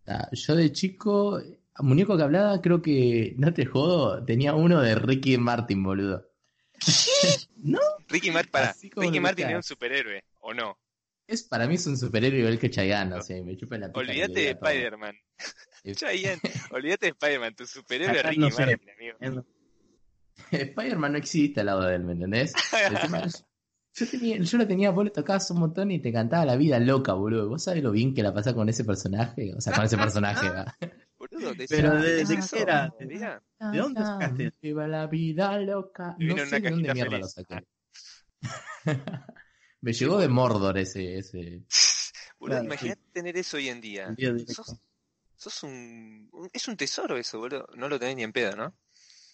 Ah, 0.06 0.28
yo 0.32 0.56
de 0.56 0.72
chico, 0.72 1.42
muñeco 1.80 2.18
que 2.18 2.24
hablaba, 2.24 2.62
creo 2.62 2.82
que, 2.82 3.34
no 3.38 3.54
te 3.54 3.66
jodo, 3.66 4.24
tenía 4.26 4.54
uno 4.54 4.82
de 4.82 4.96
Ricky 4.96 5.38
Martin, 5.38 5.82
boludo. 5.84 6.30
¿No? 7.58 7.80
Ricky 8.10 8.32
Martin, 8.32 8.52
para. 8.52 8.76
Ricky 8.96 9.20
Martin 9.20 9.50
es 9.50 9.56
un 9.56 9.64
superhéroe, 9.64 10.24
¿o 10.42 10.54
no? 10.54 10.78
Es, 11.26 11.44
para 11.44 11.68
mí 11.68 11.76
es 11.76 11.88
un 11.88 11.98
superhéroe 11.98 12.40
igual 12.40 12.60
que 12.60 12.70
Chayanne, 12.70 13.16
o 13.16 13.22
sea, 13.22 13.42
me 13.44 13.56
chupa 13.56 13.78
la 13.78 13.90
Olvídate 13.94 14.34
de 14.34 14.50
Spider-Man. 14.50 15.16
Chayanne, 15.96 16.42
olvídate 16.72 17.08
de 17.08 17.12
Spider-Man, 17.12 17.56
tu 17.56 17.66
superhéroe 17.66 18.18
es 18.18 18.26
Ricky 18.26 18.40
Martin, 18.40 18.90
amigo. 19.20 19.46
Spider-Man 20.52 21.12
no 21.12 21.18
existe 21.18 21.60
al 21.62 21.68
lado 21.68 21.82
de 21.84 21.96
él, 21.96 22.04
¿me 22.04 22.14
entendés? 22.14 22.54
Yo, 23.96 24.08
tenía, 24.08 24.38
yo 24.40 24.58
lo 24.58 24.68
tenía, 24.68 24.90
vos 24.90 25.06
le 25.06 25.12
tocabas 25.12 25.50
un 25.52 25.60
montón 25.60 25.92
y 25.92 26.00
te 26.00 26.12
cantaba 26.12 26.46
la 26.46 26.56
vida 26.56 26.80
loca, 26.80 27.14
boludo. 27.14 27.48
¿Vos 27.48 27.64
sabés 27.64 27.84
lo 27.84 27.92
bien 27.92 28.16
que 28.16 28.24
la 28.24 28.34
pasás 28.34 28.54
con 28.54 28.68
ese 28.68 28.84
personaje? 28.84 29.54
O 29.56 29.62
sea, 29.62 29.74
con 29.74 29.86
ese 29.86 29.98
personaje, 29.98 30.48
Boludo, 31.18 31.54
Pero 31.70 32.02
de, 32.02 32.26
de, 32.26 32.40
qué 32.52 32.60
era, 32.60 32.94
¿de 33.00 33.78
dónde 33.78 34.02
sacaste? 34.02 34.52
Viva 34.62 34.88
la 34.88 35.08
vida 35.08 35.58
loca. 35.60 36.16
No 36.20 36.38
sé 36.38 36.60
de 36.60 36.70
dónde 36.70 36.94
mierda 36.94 37.20
lo 37.20 37.28
saqué. 37.28 37.66
Me 39.84 39.92
llegó 39.92 40.18
de 40.18 40.30
Mordor 40.30 40.78
ese. 40.78 41.18
ese... 41.18 41.62
Boludo, 42.40 42.64
imagínate 42.64 43.02
tener 43.12 43.36
eso 43.36 43.58
hoy 43.58 43.68
en 43.68 43.82
día. 43.82 44.16
Sos, 44.48 44.78
sos 45.36 45.64
un, 45.64 46.30
Es 46.54 46.68
un 46.70 46.78
tesoro 46.78 47.18
eso, 47.18 47.40
boludo. 47.40 47.68
No 47.76 47.90
lo 47.90 48.00
tenés 48.00 48.16
ni 48.16 48.24
en 48.24 48.32
pedo, 48.32 48.56
¿no? 48.56 48.74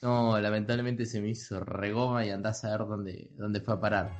No, 0.02 0.40
lamentablemente 0.40 1.06
se 1.06 1.22
me 1.22 1.30
hizo 1.30 1.60
regoma 1.60 2.26
y 2.26 2.32
andás 2.32 2.64
a 2.66 2.72
ver 2.72 2.80
dónde, 2.88 3.30
dónde 3.34 3.62
fue 3.62 3.76
a 3.76 3.80
parar. 3.80 4.20